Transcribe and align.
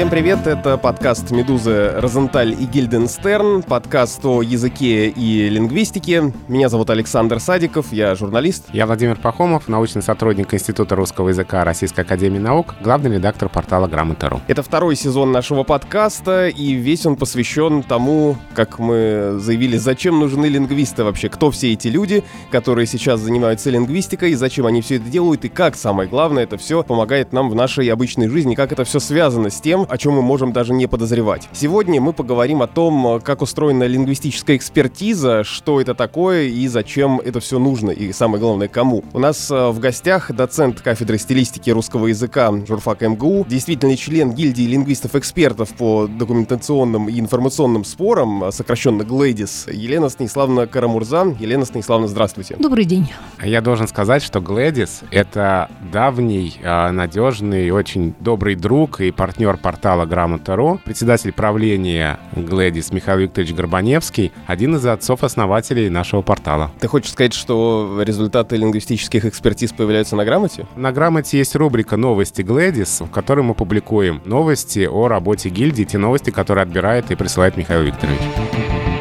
Всем 0.00 0.08
привет, 0.08 0.46
это 0.46 0.78
подкаст 0.78 1.30
«Медузы» 1.30 1.92
Розенталь 1.96 2.52
и 2.52 2.64
Гильденстерн, 2.64 3.62
подкаст 3.62 4.24
о 4.24 4.40
языке 4.40 5.08
и 5.08 5.50
лингвистике. 5.50 6.32
Меня 6.48 6.70
зовут 6.70 6.88
Александр 6.88 7.38
Садиков, 7.38 7.92
я 7.92 8.14
журналист. 8.14 8.64
Я 8.72 8.86
Владимир 8.86 9.16
Пахомов, 9.16 9.68
научный 9.68 10.00
сотрудник 10.00 10.54
Института 10.54 10.96
русского 10.96 11.28
языка 11.28 11.64
Российской 11.64 12.00
Академии 12.00 12.38
Наук, 12.38 12.76
главный 12.82 13.16
редактор 13.16 13.50
портала 13.50 13.88
Грамота.ру. 13.88 14.40
Это 14.48 14.62
второй 14.62 14.96
сезон 14.96 15.32
нашего 15.32 15.64
подкаста, 15.64 16.48
и 16.48 16.72
весь 16.72 17.04
он 17.04 17.16
посвящен 17.16 17.82
тому, 17.82 18.38
как 18.54 18.78
мы 18.78 19.34
заявили, 19.38 19.76
зачем 19.76 20.18
нужны 20.18 20.46
лингвисты 20.46 21.04
вообще, 21.04 21.28
кто 21.28 21.50
все 21.50 21.74
эти 21.74 21.88
люди, 21.88 22.24
которые 22.50 22.86
сейчас 22.86 23.20
занимаются 23.20 23.68
лингвистикой, 23.68 24.32
зачем 24.32 24.64
они 24.64 24.80
все 24.80 24.96
это 24.96 25.10
делают, 25.10 25.44
и 25.44 25.50
как, 25.50 25.76
самое 25.76 26.08
главное, 26.08 26.44
это 26.44 26.56
все 26.56 26.82
помогает 26.82 27.34
нам 27.34 27.50
в 27.50 27.54
нашей 27.54 27.86
обычной 27.88 28.28
жизни, 28.28 28.54
как 28.54 28.72
это 28.72 28.84
все 28.84 28.98
связано 28.98 29.50
с 29.50 29.60
тем, 29.60 29.80
тем, 29.80 29.86
о 29.90 29.98
чем 29.98 30.14
мы 30.14 30.22
можем 30.22 30.52
даже 30.52 30.72
не 30.72 30.86
подозревать. 30.86 31.48
Сегодня 31.52 32.00
мы 32.00 32.12
поговорим 32.12 32.62
о 32.62 32.66
том, 32.66 33.20
как 33.22 33.42
устроена 33.42 33.84
лингвистическая 33.84 34.56
экспертиза, 34.56 35.44
что 35.44 35.80
это 35.80 35.94
такое 35.94 36.44
и 36.44 36.68
зачем 36.68 37.20
это 37.20 37.40
все 37.40 37.58
нужно, 37.58 37.90
и 37.90 38.12
самое 38.12 38.40
главное, 38.40 38.68
кому. 38.68 39.04
У 39.12 39.18
нас 39.18 39.50
э, 39.50 39.70
в 39.70 39.78
гостях 39.80 40.32
доцент 40.32 40.80
кафедры 40.80 41.18
стилистики 41.18 41.70
русского 41.70 42.06
языка 42.06 42.52
журфак 42.66 43.02
МГУ, 43.02 43.46
действительный 43.48 43.96
член 43.96 44.32
гильдии 44.32 44.62
лингвистов-экспертов 44.62 45.70
по 45.74 46.06
документационным 46.06 47.08
и 47.08 47.18
информационным 47.18 47.84
спорам, 47.84 48.52
сокращенно 48.52 49.04
ГЛЭДИС, 49.04 49.68
Елена 49.72 50.08
Станиславовна 50.08 50.66
Карамурза. 50.66 51.36
Елена 51.38 51.64
Станиславовна, 51.64 52.08
здравствуйте. 52.08 52.56
Добрый 52.58 52.84
день. 52.84 53.10
Я 53.42 53.60
должен 53.60 53.88
сказать, 53.88 54.22
что 54.22 54.40
ГЛЭДИС— 54.40 55.02
это 55.10 55.70
давний, 55.92 56.58
э, 56.62 56.90
надежный, 56.90 57.70
очень 57.70 58.14
добрый 58.20 58.54
друг 58.54 59.00
и 59.00 59.10
партнер 59.10 59.56
портала 59.80 60.04
Грамота.ру, 60.04 60.78
председатель 60.84 61.32
правления 61.32 62.20
Глэдис 62.36 62.92
Михаил 62.92 63.20
Викторович 63.20 63.54
Горбаневский, 63.54 64.30
один 64.46 64.76
из 64.76 64.84
отцов-основателей 64.84 65.88
нашего 65.88 66.20
портала. 66.20 66.70
Ты 66.80 66.86
хочешь 66.86 67.12
сказать, 67.12 67.32
что 67.32 67.98
результаты 68.02 68.56
лингвистических 68.56 69.24
экспертиз 69.24 69.72
появляются 69.72 70.16
на 70.16 70.26
Грамоте? 70.26 70.66
На 70.76 70.92
Грамоте 70.92 71.38
есть 71.38 71.56
рубрика 71.56 71.96
«Новости 71.96 72.42
Глэдис», 72.42 73.00
в 73.00 73.10
которой 73.10 73.40
мы 73.40 73.54
публикуем 73.54 74.20
новости 74.26 74.86
о 74.86 75.08
работе 75.08 75.48
гильдии, 75.48 75.84
те 75.84 75.96
новости, 75.96 76.28
которые 76.28 76.64
отбирает 76.64 77.10
и 77.10 77.14
присылает 77.14 77.56
Михаил 77.56 77.80
Викторович. 77.80 78.99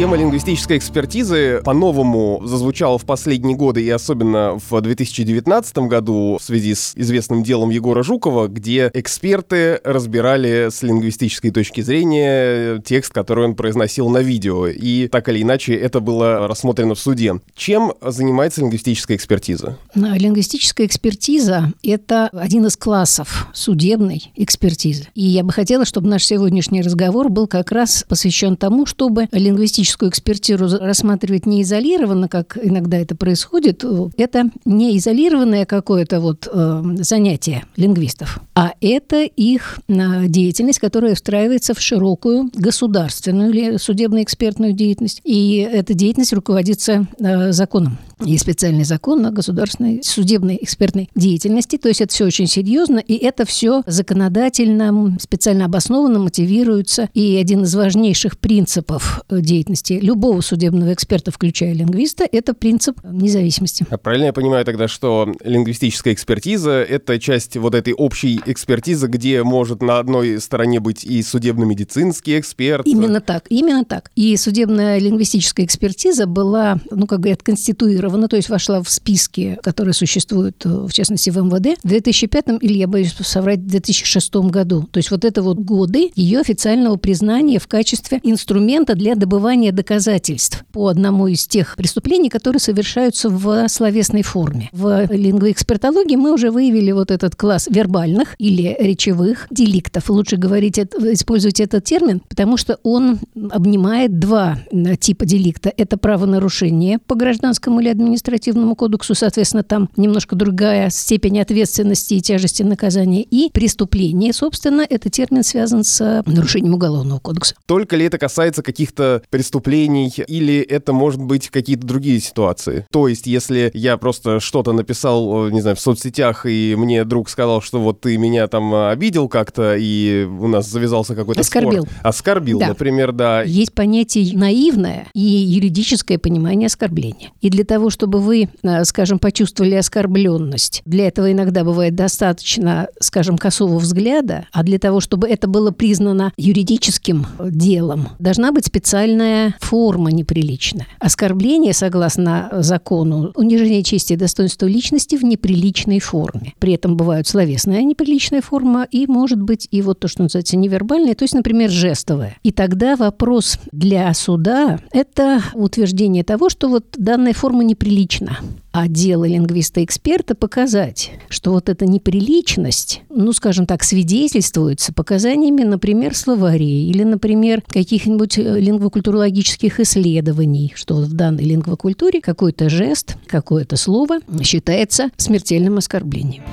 Тема 0.00 0.16
лингвистической 0.16 0.78
экспертизы 0.78 1.60
по-новому 1.62 2.40
зазвучала 2.46 2.96
в 2.96 3.04
последние 3.04 3.54
годы, 3.54 3.82
и 3.82 3.90
особенно 3.90 4.58
в 4.58 4.80
2019 4.80 5.76
году 5.80 6.38
в 6.40 6.42
связи 6.42 6.74
с 6.74 6.94
известным 6.96 7.42
делом 7.42 7.68
Егора 7.68 8.02
Жукова, 8.02 8.48
где 8.48 8.90
эксперты 8.94 9.78
разбирали 9.84 10.70
с 10.70 10.82
лингвистической 10.82 11.50
точки 11.50 11.82
зрения 11.82 12.80
текст, 12.80 13.12
который 13.12 13.44
он 13.44 13.54
произносил 13.54 14.08
на 14.08 14.22
видео. 14.22 14.68
И 14.68 15.06
так 15.08 15.28
или 15.28 15.42
иначе 15.42 15.74
это 15.74 16.00
было 16.00 16.48
рассмотрено 16.48 16.94
в 16.94 16.98
суде. 16.98 17.34
Чем 17.54 17.92
занимается 18.00 18.62
лингвистическая 18.62 19.18
экспертиза? 19.18 19.76
Лингвистическая 19.94 20.86
экспертиза— 20.86 21.74
это 21.82 22.28
один 22.32 22.64
из 22.64 22.78
классов 22.78 23.48
судебной 23.52 24.32
экспертизы. 24.34 25.08
И 25.14 25.26
я 25.26 25.44
бы 25.44 25.52
хотела, 25.52 25.84
чтобы 25.84 26.08
наш 26.08 26.24
сегодняшний 26.24 26.80
разговор 26.80 27.28
был 27.28 27.46
как 27.46 27.70
раз 27.70 28.06
посвящен 28.08 28.56
тому, 28.56 28.86
чтобы 28.86 29.28
лингвистическая 29.30 29.89
лингвистическую 29.90 30.10
экспертизу 30.10 30.78
рассматривать 30.78 31.46
не 31.46 31.62
изолированно, 31.62 32.28
как 32.28 32.58
иногда 32.62 32.98
это 32.98 33.16
происходит, 33.16 33.84
это 34.16 34.50
не 34.64 34.96
изолированное 34.98 35.66
какое-то 35.66 36.20
вот 36.20 36.48
э, 36.50 36.82
занятие 36.98 37.64
лингвистов, 37.76 38.40
а 38.54 38.72
это 38.80 39.22
их 39.22 39.80
э, 39.88 40.26
деятельность, 40.26 40.78
которая 40.78 41.14
встраивается 41.14 41.74
в 41.74 41.80
широкую 41.80 42.50
государственную 42.54 43.50
или 43.50 43.76
судебно-экспертную 43.76 44.72
деятельность. 44.72 45.20
И 45.24 45.56
эта 45.56 45.94
деятельность 45.94 46.32
руководится 46.32 47.06
э, 47.18 47.52
законом. 47.52 47.98
Есть 48.22 48.42
специальный 48.42 48.84
закон 48.84 49.24
о 49.24 49.30
государственной 49.30 50.02
судебной 50.02 50.58
экспертной 50.60 51.08
деятельности. 51.14 51.78
То 51.78 51.88
есть 51.88 52.02
это 52.02 52.12
все 52.12 52.26
очень 52.26 52.46
серьезно, 52.46 52.98
и 52.98 53.14
это 53.14 53.46
все 53.46 53.82
законодательно, 53.86 55.16
специально 55.20 55.64
обоснованно 55.64 56.18
мотивируется. 56.18 57.08
И 57.14 57.36
один 57.36 57.62
из 57.62 57.74
важнейших 57.74 58.38
принципов 58.38 59.22
деятельности 59.30 59.79
деятельности 59.82 60.04
любого 60.04 60.40
судебного 60.40 60.92
эксперта, 60.92 61.30
включая 61.30 61.72
лингвиста, 61.72 62.26
это 62.30 62.54
принцип 62.54 63.00
независимости. 63.04 63.86
А 63.90 63.98
правильно 63.98 64.26
я 64.26 64.32
понимаю 64.32 64.64
тогда, 64.64 64.88
что 64.88 65.32
лингвистическая 65.44 66.14
экспертиза— 66.14 66.70
это 66.88 67.18
часть 67.18 67.56
вот 67.56 67.74
этой 67.74 67.92
общей 67.92 68.40
экспертизы, 68.46 69.06
где 69.06 69.42
может 69.42 69.82
на 69.82 69.98
одной 69.98 70.40
стороне 70.40 70.80
быть 70.80 71.04
и 71.04 71.22
судебно-медицинский 71.22 72.38
эксперт? 72.38 72.86
Именно 72.86 73.20
так, 73.20 73.46
именно 73.48 73.84
так. 73.84 74.10
И 74.16 74.36
судебная 74.36 74.98
лингвистическая 74.98 75.66
экспертиза 75.66 76.26
была, 76.26 76.80
ну, 76.90 77.06
как 77.06 77.20
говорят, 77.20 77.42
конституирована, 77.42 78.28
то 78.28 78.36
есть 78.36 78.48
вошла 78.48 78.82
в 78.82 78.90
списки, 78.90 79.58
которые 79.62 79.94
существуют, 79.94 80.64
в 80.64 80.90
частности, 80.92 81.30
в 81.30 81.36
МВД, 81.38 81.78
в 81.82 81.88
2005 81.88 82.46
или, 82.60 82.78
я 82.78 82.86
боюсь 82.86 83.14
соврать, 83.20 83.60
в 83.60 83.66
2006 83.66 84.34
году. 84.36 84.88
То 84.90 84.98
есть 84.98 85.10
вот 85.10 85.24
это 85.24 85.42
вот 85.42 85.58
годы 85.58 86.10
ее 86.14 86.40
официального 86.40 86.96
признания 86.96 87.58
в 87.58 87.68
качестве 87.68 88.20
инструмента 88.22 88.94
для 88.94 89.14
добывания 89.14 89.69
собрание 89.70 89.80
доказательств 89.80 90.64
по 90.72 90.88
одному 90.88 91.26
из 91.26 91.46
тех 91.46 91.76
преступлений, 91.76 92.28
которые 92.28 92.60
совершаются 92.60 93.28
в 93.28 93.68
словесной 93.68 94.22
форме. 94.22 94.68
В 94.72 95.06
лингвоэкспертологии 95.10 96.16
мы 96.16 96.32
уже 96.32 96.50
выявили 96.50 96.92
вот 96.92 97.10
этот 97.10 97.34
класс 97.34 97.68
вербальных 97.70 98.34
или 98.38 98.76
речевых 98.78 99.46
деликтов. 99.50 100.10
Лучше 100.10 100.36
говорить, 100.36 100.78
использовать 100.78 101.60
этот 101.60 101.84
термин, 101.84 102.20
потому 102.28 102.56
что 102.56 102.78
он 102.82 103.18
обнимает 103.50 104.18
два 104.18 104.58
типа 105.00 105.24
деликта. 105.24 105.72
Это 105.76 105.96
правонарушение 105.96 106.98
по 106.98 107.14
гражданскому 107.14 107.80
или 107.80 107.88
административному 107.88 108.74
кодексу, 108.74 109.14
соответственно, 109.14 109.62
там 109.62 109.88
немножко 109.96 110.36
другая 110.36 110.90
степень 110.90 111.40
ответственности 111.40 112.14
и 112.14 112.20
тяжести 112.20 112.62
наказания. 112.62 113.22
И 113.22 113.50
преступление, 113.52 114.32
собственно, 114.32 114.82
этот 114.88 115.12
термин 115.12 115.42
связан 115.42 115.84
с 115.84 116.22
нарушением 116.26 116.74
уголовного 116.74 117.18
кодекса. 117.18 117.54
Только 117.66 117.96
ли 117.96 118.04
это 118.04 118.18
касается 118.18 118.62
каких-то 118.62 119.22
преступлений, 119.30 119.49
преступлений, 119.50 120.12
или 120.28 120.60
это 120.60 120.92
может 120.92 121.20
быть 121.20 121.48
какие-то 121.48 121.84
другие 121.84 122.20
ситуации. 122.20 122.86
То 122.92 123.08
есть, 123.08 123.26
если 123.26 123.70
я 123.74 123.96
просто 123.96 124.38
что-то 124.38 124.72
написал, 124.72 125.48
э, 125.48 125.50
не 125.50 125.60
знаю, 125.60 125.74
в 125.74 125.80
соцсетях, 125.80 126.46
и 126.46 126.76
мне 126.78 127.04
друг 127.04 127.28
сказал, 127.28 127.60
что 127.60 127.80
вот 127.80 128.00
ты 128.00 128.16
меня 128.16 128.46
там 128.46 128.72
э, 128.72 128.90
обидел 128.90 129.28
как-то, 129.28 129.74
и 129.76 130.24
у 130.24 130.46
нас 130.46 130.68
завязался 130.68 131.16
какой-то 131.16 131.40
Оскорбил. 131.40 131.82
спор. 131.82 131.94
Оскорбил, 132.02 132.60
да. 132.60 132.68
например, 132.68 133.10
да. 133.10 133.42
Есть 133.42 133.72
понятие 133.72 134.38
наивное 134.38 135.08
и 135.14 135.20
юридическое 135.20 136.18
понимание 136.18 136.68
оскорбления. 136.68 137.30
И 137.40 137.50
для 137.50 137.64
того, 137.64 137.90
чтобы 137.90 138.20
вы, 138.20 138.48
э, 138.62 138.84
скажем, 138.84 139.18
почувствовали 139.18 139.74
оскорбленность, 139.74 140.82
для 140.84 141.08
этого 141.08 141.32
иногда 141.32 141.64
бывает 141.64 141.96
достаточно, 141.96 142.88
скажем, 143.00 143.36
косого 143.36 143.78
взгляда, 143.78 144.46
а 144.52 144.62
для 144.62 144.78
того, 144.78 145.00
чтобы 145.00 145.28
это 145.28 145.48
было 145.48 145.72
признано 145.72 146.32
юридическим 146.36 147.26
делом, 147.40 148.10
должна 148.20 148.52
быть 148.52 148.66
специальная 148.66 149.39
форма 149.60 150.10
неприличная. 150.10 150.86
Оскорбление, 150.98 151.72
согласно 151.72 152.48
закону, 152.52 153.32
унижение 153.34 153.82
чести 153.82 154.14
и 154.14 154.16
достоинства 154.16 154.66
личности 154.66 155.16
в 155.16 155.24
неприличной 155.24 156.00
форме. 156.00 156.54
При 156.58 156.74
этом 156.74 156.96
бывают 156.96 157.26
словесная 157.26 157.82
неприличная 157.82 158.42
форма 158.42 158.86
и, 158.90 159.06
может 159.06 159.40
быть, 159.40 159.68
и 159.70 159.82
вот 159.82 160.00
то, 160.00 160.08
что 160.08 160.22
называется 160.22 160.56
невербальная, 160.56 161.14
то 161.14 161.24
есть, 161.24 161.34
например, 161.34 161.70
жестовая. 161.70 162.36
И 162.42 162.52
тогда 162.52 162.96
вопрос 162.96 163.58
для 163.72 164.12
суда– 164.14 164.78
это 164.92 165.42
утверждение 165.54 166.24
того, 166.24 166.48
что 166.48 166.68
вот 166.68 166.86
данная 166.96 167.32
форма 167.32 167.64
неприлична. 167.64 168.38
А 168.72 168.86
дело 168.86 169.24
лингвиста-эксперта 169.24 170.36
показать, 170.36 171.10
что 171.28 171.50
вот 171.50 171.68
эта 171.68 171.86
неприличность, 171.86 173.02
ну, 173.08 173.32
скажем 173.32 173.66
так, 173.66 173.82
свидетельствуется 173.82 174.92
показаниями, 174.92 175.64
например, 175.64 176.14
словарей 176.14 176.88
или, 176.88 177.02
например, 177.02 177.62
каких-нибудь 177.66 178.38
э, 178.38 178.60
лингвокультурологических 178.60 179.80
исследований, 179.80 180.72
что 180.76 180.96
в 180.96 181.12
данной 181.12 181.44
лингвокультуре 181.44 182.20
какой-то 182.20 182.68
жест, 182.68 183.16
какое-то 183.26 183.76
слово 183.76 184.20
считается 184.42 185.10
смертельным 185.16 185.78
оскорблением. 185.78 186.44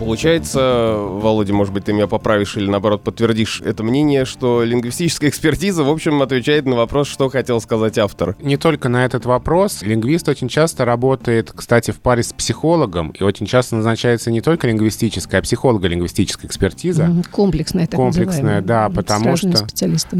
Получается, 0.00 0.96
Володя, 0.96 1.52
может 1.52 1.74
быть, 1.74 1.84
ты 1.84 1.92
меня 1.92 2.06
поправишь 2.06 2.56
или, 2.56 2.68
наоборот, 2.68 3.02
подтвердишь 3.02 3.60
это 3.64 3.84
мнение, 3.84 4.24
что 4.24 4.64
лингвистическая 4.64 5.28
экспертиза, 5.28 5.84
в 5.84 5.90
общем, 5.90 6.22
отвечает 6.22 6.64
на 6.64 6.74
вопрос, 6.74 7.06
что 7.06 7.28
хотел 7.28 7.60
сказать 7.60 7.98
автор. 7.98 8.34
Не 8.40 8.56
только 8.56 8.88
на 8.88 9.04
этот 9.04 9.26
вопрос. 9.26 9.82
Лингвист 9.82 10.26
очень 10.28 10.48
часто 10.48 10.86
работает, 10.86 11.52
кстати, 11.54 11.90
в 11.90 12.00
паре 12.00 12.22
с 12.22 12.32
психологом, 12.32 13.10
и 13.10 13.22
очень 13.22 13.44
часто 13.44 13.76
назначается 13.76 14.30
не 14.30 14.40
только 14.40 14.66
лингвистическая, 14.68 15.40
а 15.40 15.42
психолого-лингвистическая 15.42 16.48
экспертиза. 16.48 17.22
Комплексная, 17.30 17.86
так 17.86 17.96
Комплексная, 17.96 18.62
да, 18.62 18.88
потому 18.88 19.36
что... 19.36 19.66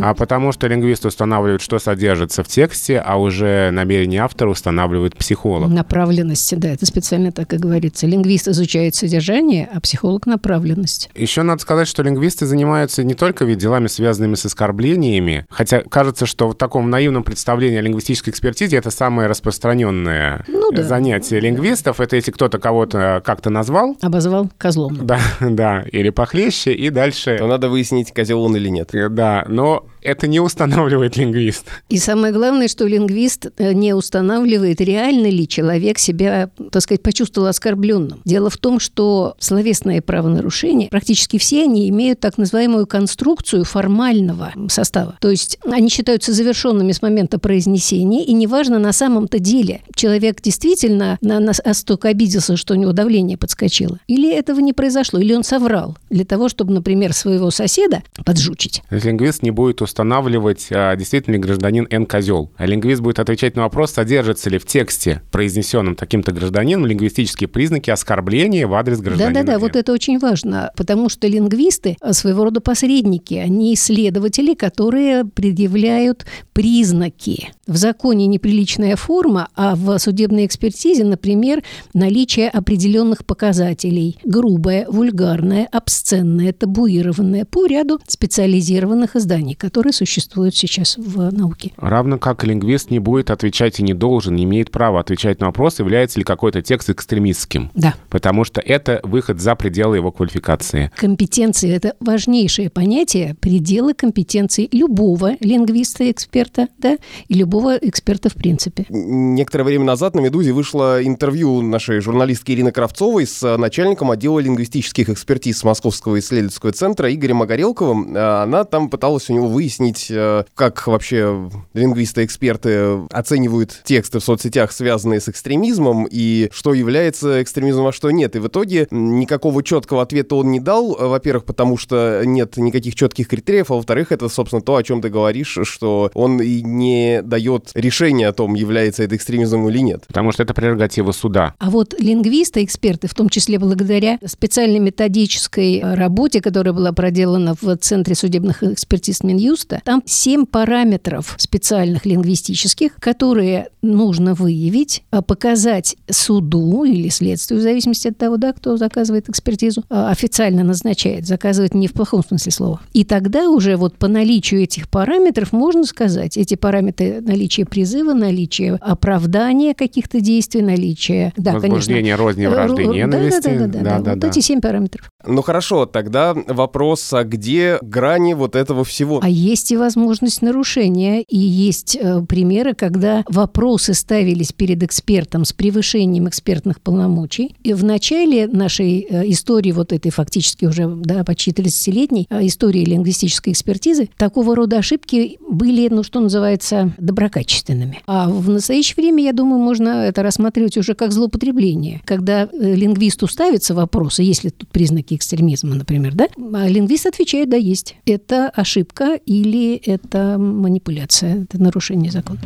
А 0.02 0.12
потому 0.14 0.52
что 0.52 0.66
лингвист 0.66 1.06
устанавливает, 1.06 1.62
что 1.62 1.78
содержится 1.78 2.44
в 2.44 2.48
тексте, 2.48 2.98
а 2.98 3.16
уже 3.16 3.70
намерение 3.70 4.20
автора 4.20 4.50
устанавливает 4.50 5.16
психолог. 5.16 5.70
Направленности, 5.70 6.54
да, 6.54 6.68
это 6.68 6.84
специально 6.84 7.32
так 7.32 7.54
и 7.54 7.56
говорится. 7.56 8.06
Лингвист 8.06 8.46
изучает 8.48 8.94
содержание, 8.94 9.69
а 9.72 9.80
психолог– 9.80 10.26
направленность. 10.26 11.10
Еще 11.14 11.42
надо 11.42 11.60
сказать, 11.62 11.88
что 11.88 12.02
лингвисты 12.02 12.46
занимаются 12.46 13.04
не 13.04 13.14
только 13.14 13.44
ведь 13.44 13.58
делами, 13.58 13.86
связанными 13.86 14.34
с 14.34 14.44
оскорблениями, 14.44 15.46
хотя 15.50 15.80
кажется, 15.80 16.26
что 16.26 16.48
в 16.48 16.54
таком 16.54 16.90
наивном 16.90 17.22
представлении 17.22 17.78
о 17.78 17.82
лингвистической 17.82 18.32
экспертизе 18.32 18.76
это 18.76 18.90
самое 18.90 19.28
распространенное 19.28 20.44
ну, 20.48 20.70
да. 20.72 20.82
занятие 20.82 21.40
лингвистов. 21.40 22.00
Это 22.00 22.16
если 22.16 22.30
кто-то 22.30 22.58
кого-то 22.58 23.22
как-то 23.24 23.50
назвал. 23.50 23.96
Обозвал 24.00 24.50
козлом. 24.58 24.98
Да, 25.10 25.18
да, 25.40 25.84
или 25.90 26.10
похлеще, 26.10 26.72
и 26.72 26.90
дальше... 26.90 27.36
То 27.38 27.46
надо 27.48 27.68
выяснить, 27.68 28.12
козел 28.12 28.42
он 28.42 28.54
или 28.56 28.68
нет. 28.68 28.90
Да, 29.10 29.44
но 29.48 29.86
это 30.02 30.26
не 30.26 30.40
устанавливает 30.40 31.16
лингвист. 31.16 31.66
И 31.88 31.98
самое 31.98 32.32
главное, 32.32 32.68
что 32.68 32.86
лингвист 32.86 33.46
э, 33.56 33.72
не 33.72 33.94
устанавливает, 33.94 34.80
реально 34.80 35.28
ли 35.28 35.46
человек 35.46 35.98
себя, 35.98 36.50
так 36.70 36.82
сказать, 36.82 37.02
почувствовал 37.02 37.48
оскорбленным. 37.48 38.22
Дело 38.24 38.50
в 38.50 38.56
том, 38.56 38.80
что 38.80 39.34
словесные 39.38 40.02
правонарушения, 40.02 40.88
практически 40.88 41.38
все 41.38 41.64
они 41.64 41.88
имеют 41.88 42.20
так 42.20 42.38
называемую 42.38 42.86
конструкцию 42.86 43.64
формального 43.64 44.52
состава. 44.68 45.16
То 45.20 45.30
есть 45.30 45.58
они 45.64 45.88
считаются 45.88 46.32
завершенными 46.32 46.92
с 46.92 47.02
момента 47.02 47.38
произнесения, 47.38 48.24
и 48.24 48.32
неважно 48.32 48.78
на 48.78 48.92
самом-то 48.92 49.38
деле, 49.38 49.82
человек 49.94 50.40
действительно 50.40 51.18
на 51.20 51.40
нас 51.40 51.60
настолько 51.64 52.08
обиделся, 52.08 52.56
что 52.56 52.74
у 52.74 52.76
него 52.76 52.92
давление 52.92 53.36
подскочило, 53.36 53.98
или 54.06 54.32
этого 54.32 54.60
не 54.60 54.72
произошло, 54.72 55.18
или 55.18 55.34
он 55.34 55.44
соврал 55.44 55.96
для 56.10 56.24
того, 56.24 56.48
чтобы, 56.48 56.72
например, 56.72 57.12
своего 57.12 57.50
соседа 57.50 58.02
поджучить. 58.24 58.82
Лингвист 58.90 59.42
не 59.42 59.50
будет 59.50 59.82
устанавливать, 59.90 60.68
а, 60.70 60.94
действительно 60.96 61.34
ли 61.34 61.40
гражданин 61.40 61.86
Н 61.90 62.06
козел. 62.06 62.50
А 62.56 62.66
лингвист 62.66 63.02
будет 63.02 63.18
отвечать 63.18 63.56
на 63.56 63.62
вопрос, 63.62 63.92
содержится 63.92 64.48
ли 64.48 64.58
в 64.58 64.64
тексте, 64.64 65.22
произнесенном 65.30 65.96
таким-то 65.96 66.32
гражданином, 66.32 66.86
лингвистические 66.86 67.48
признаки 67.48 67.90
оскорбления 67.90 68.66
в 68.66 68.74
адрес 68.74 69.00
гражданина. 69.00 69.34
Да-да-да, 69.34 69.58
вот 69.58 69.76
это 69.76 69.92
очень 69.92 70.18
важно, 70.18 70.70
потому 70.76 71.08
что 71.08 71.26
лингвисты 71.26 71.96
а, 72.00 72.12
своего 72.12 72.44
рода 72.44 72.60
посредники, 72.60 73.34
они 73.34 73.74
исследователи, 73.74 74.54
которые 74.54 75.24
предъявляют 75.24 76.26
признаки. 76.52 77.50
В 77.66 77.76
законе 77.76 78.26
неприличная 78.26 78.96
форма, 78.96 79.48
а 79.54 79.74
в 79.74 79.98
судебной 79.98 80.46
экспертизе, 80.46 81.04
например, 81.04 81.62
наличие 81.94 82.48
определенных 82.48 83.24
показателей. 83.24 84.18
Грубое, 84.24 84.86
вульгарное, 84.88 85.68
обсценное, 85.70 86.52
табуированное 86.52 87.44
по 87.44 87.66
ряду 87.66 87.98
специализированных 88.06 89.16
изданий, 89.16 89.54
которые 89.54 89.79
которые 89.80 89.94
существуют 89.94 90.54
сейчас 90.54 90.98
в 90.98 91.32
науке. 91.32 91.72
Равно 91.78 92.18
как 92.18 92.44
лингвист 92.44 92.90
не 92.90 92.98
будет 92.98 93.30
отвечать 93.30 93.80
и 93.80 93.82
не 93.82 93.94
должен, 93.94 94.36
не 94.36 94.44
имеет 94.44 94.70
права 94.70 95.00
отвечать 95.00 95.40
на 95.40 95.46
вопрос, 95.46 95.78
является 95.78 96.18
ли 96.18 96.24
какой-то 96.24 96.60
текст 96.60 96.90
экстремистским. 96.90 97.70
Да. 97.72 97.94
Потому 98.10 98.44
что 98.44 98.60
это 98.60 99.00
выход 99.02 99.40
за 99.40 99.54
пределы 99.54 99.96
его 99.96 100.12
квалификации. 100.12 100.90
Компетенции– 100.96 101.70
это 101.74 101.94
важнейшее 101.98 102.68
понятие, 102.68 103.36
пределы 103.40 103.94
компетенции 103.94 104.68
любого 104.70 105.36
лингвиста-эксперта, 105.40 106.68
да, 106.76 106.98
и 107.28 107.34
любого 107.34 107.78
эксперта 107.78 108.28
в 108.28 108.34
принципе. 108.34 108.84
Некоторое 108.90 109.64
время 109.64 109.86
назад 109.86 110.14
на 110.14 110.20
«Медузе» 110.20 110.52
вышло 110.52 111.02
интервью 111.02 111.62
нашей 111.62 112.00
журналистки 112.00 112.52
Ирины 112.52 112.70
Кравцовой 112.70 113.26
с 113.26 113.56
начальником 113.56 114.10
отдела 114.10 114.40
лингвистических 114.40 115.08
экспертиз 115.08 115.64
Московского 115.64 116.18
исследовательского 116.18 116.72
центра 116.72 117.10
Игорем 117.14 117.40
Огарелковым. 117.40 118.14
Она 118.14 118.64
там 118.64 118.90
пыталась 118.90 119.30
у 119.30 119.32
него 119.32 119.48
выяснить, 119.48 119.69
выяснить, 119.70 120.08
э, 120.10 120.44
как 120.54 120.86
вообще 120.86 121.48
лингвисты-эксперты 121.74 123.06
оценивают 123.10 123.80
тексты 123.84 124.18
в 124.18 124.24
соцсетях, 124.24 124.72
связанные 124.72 125.20
с 125.20 125.28
экстремизмом, 125.28 126.08
и 126.10 126.48
что 126.52 126.74
является 126.74 127.42
экстремизмом, 127.42 127.86
а 127.86 127.92
что 127.92 128.10
нет. 128.10 128.34
И 128.34 128.40
в 128.40 128.48
итоге 128.48 128.88
никакого 128.90 129.62
четкого 129.62 130.02
ответа 130.02 130.34
он 130.34 130.50
не 130.50 130.60
дал, 130.60 130.96
во-первых, 130.98 131.44
потому 131.44 131.76
что 131.76 132.22
нет 132.24 132.56
никаких 132.56 132.94
четких 132.96 133.28
критериев, 133.28 133.70
а 133.70 133.74
во-вторых, 133.74 134.10
это, 134.10 134.28
собственно, 134.28 134.60
то, 134.60 134.76
о 134.76 134.82
чем 134.82 135.00
ты 135.00 135.08
говоришь, 135.08 135.58
что 135.62 136.10
он 136.14 136.40
и 136.40 136.62
не 136.62 137.22
дает 137.22 137.70
решения 137.74 138.28
о 138.28 138.32
том, 138.32 138.54
является 138.54 139.04
это 139.04 139.14
экстремизмом 139.14 139.68
или 139.68 139.78
нет. 139.78 140.04
Потому 140.08 140.32
что 140.32 140.42
это 140.42 140.52
прерогатива 140.52 141.12
суда. 141.12 141.54
А 141.58 141.70
вот 141.70 141.94
лингвисты, 141.98 142.64
эксперты, 142.64 143.06
в 143.06 143.14
том 143.14 143.28
числе 143.28 143.58
благодаря 143.58 144.18
специальной 144.26 144.80
методической 144.80 145.80
работе, 145.94 146.40
которая 146.40 146.72
была 146.72 146.92
проделана 146.92 147.54
в 147.60 147.76
Центре 147.76 148.14
судебных 148.14 148.62
экспертиз 148.62 149.22
Минюст, 149.22 149.59
Юста, 149.60 149.80
там 149.84 150.02
семь 150.06 150.46
параметров 150.46 151.34
специальных 151.38 152.06
лингвистических, 152.06 152.96
которые 152.98 153.68
нужно 153.82 154.34
выявить, 154.34 155.02
а, 155.10 155.22
показать 155.22 155.96
суду 156.10 156.84
или 156.84 157.08
следствию, 157.08 157.60
в 157.60 157.62
зависимости 157.62 158.08
от 158.08 158.16
того, 158.16 158.36
да, 158.36 158.52
кто 158.52 158.76
заказывает 158.76 159.28
экспертизу, 159.28 159.84
а, 159.90 160.10
официально 160.10 160.64
назначает, 160.64 161.26
заказывает 161.26 161.74
не 161.74 161.88
в 161.88 161.92
плохом 161.92 162.22
смысле 162.26 162.52
слова. 162.52 162.80
И 162.92 163.04
тогда 163.04 163.48
уже 163.48 163.76
вот 163.76 163.96
по 163.96 164.08
наличию 164.08 164.62
этих 164.62 164.88
параметров 164.88 165.52
можно 165.52 165.84
сказать, 165.84 166.36
эти 166.36 166.54
параметры 166.54 167.20
наличие 167.20 167.66
призыва, 167.66 168.14
наличие 168.14 168.74
оправдания 168.74 169.74
каких-то 169.74 170.20
действий, 170.20 170.62
наличие... 170.62 171.32
Да, 171.36 171.54
Возбуждение 171.54 172.16
конечно, 172.16 172.24
розни, 172.24 172.46
вражды, 172.46 172.84
ненависти. 172.86 173.40
Да, 173.42 173.50
да, 173.50 173.66
да, 173.66 173.66
да, 173.66 173.78
да, 173.80 173.98
да, 173.98 174.10
вот 174.12 174.18
да. 174.20 174.28
эти 174.28 174.40
семь 174.40 174.60
параметров. 174.60 175.10
Ну 175.26 175.42
хорошо, 175.42 175.86
тогда 175.86 176.34
вопрос, 176.46 177.12
а 177.12 177.24
где 177.24 177.78
грани 177.82 178.34
вот 178.34 178.56
этого 178.56 178.84
всего? 178.84 179.20
А 179.22 179.28
есть 179.50 179.72
и 179.72 179.76
возможность 179.76 180.42
нарушения, 180.42 181.22
и 181.22 181.38
есть 181.38 181.98
э, 182.00 182.22
примеры, 182.22 182.74
когда 182.74 183.24
вопросы 183.28 183.94
ставились 183.94 184.52
перед 184.52 184.82
экспертом 184.82 185.44
с 185.44 185.52
превышением 185.52 186.28
экспертных 186.28 186.80
полномочий. 186.80 187.56
И 187.64 187.72
в 187.72 187.82
начале 187.84 188.46
нашей 188.46 189.00
э, 189.00 189.28
истории, 189.30 189.72
вот 189.72 189.92
этой 189.92 190.10
фактически 190.10 190.66
уже 190.66 190.86
да, 190.86 191.24
почти 191.24 191.50
30-летней 191.50 192.26
э, 192.30 192.46
истории 192.46 192.84
лингвистической 192.84 193.52
экспертизы, 193.52 194.08
такого 194.16 194.54
рода 194.54 194.78
ошибки 194.78 195.38
были, 195.48 195.88
ну 195.88 196.02
что 196.02 196.20
называется, 196.20 196.94
доброкачественными. 196.98 198.02
А 198.06 198.28
в 198.28 198.48
настоящее 198.48 198.94
время, 198.96 199.24
я 199.24 199.32
думаю, 199.32 199.60
можно 199.60 199.88
это 199.88 200.22
рассматривать 200.22 200.76
уже 200.76 200.94
как 200.94 201.12
злоупотребление. 201.12 202.02
Когда 202.04 202.44
э, 202.44 202.74
лингвисту 202.74 203.26
ставятся 203.26 203.74
вопросы, 203.74 204.22
если 204.22 204.50
тут 204.50 204.68
признаки 204.68 205.14
экстремизма, 205.14 205.74
например, 205.74 206.14
да, 206.14 206.28
а 206.54 206.68
лингвист 206.68 207.06
отвечает, 207.06 207.50
да, 207.50 207.56
есть. 207.56 207.96
Это 208.06 208.48
ошибка 208.48 209.18
или 209.40 209.76
это 209.76 210.36
манипуляция, 210.38 211.42
это 211.42 211.62
нарушение 211.62 212.10
закона. 212.10 212.40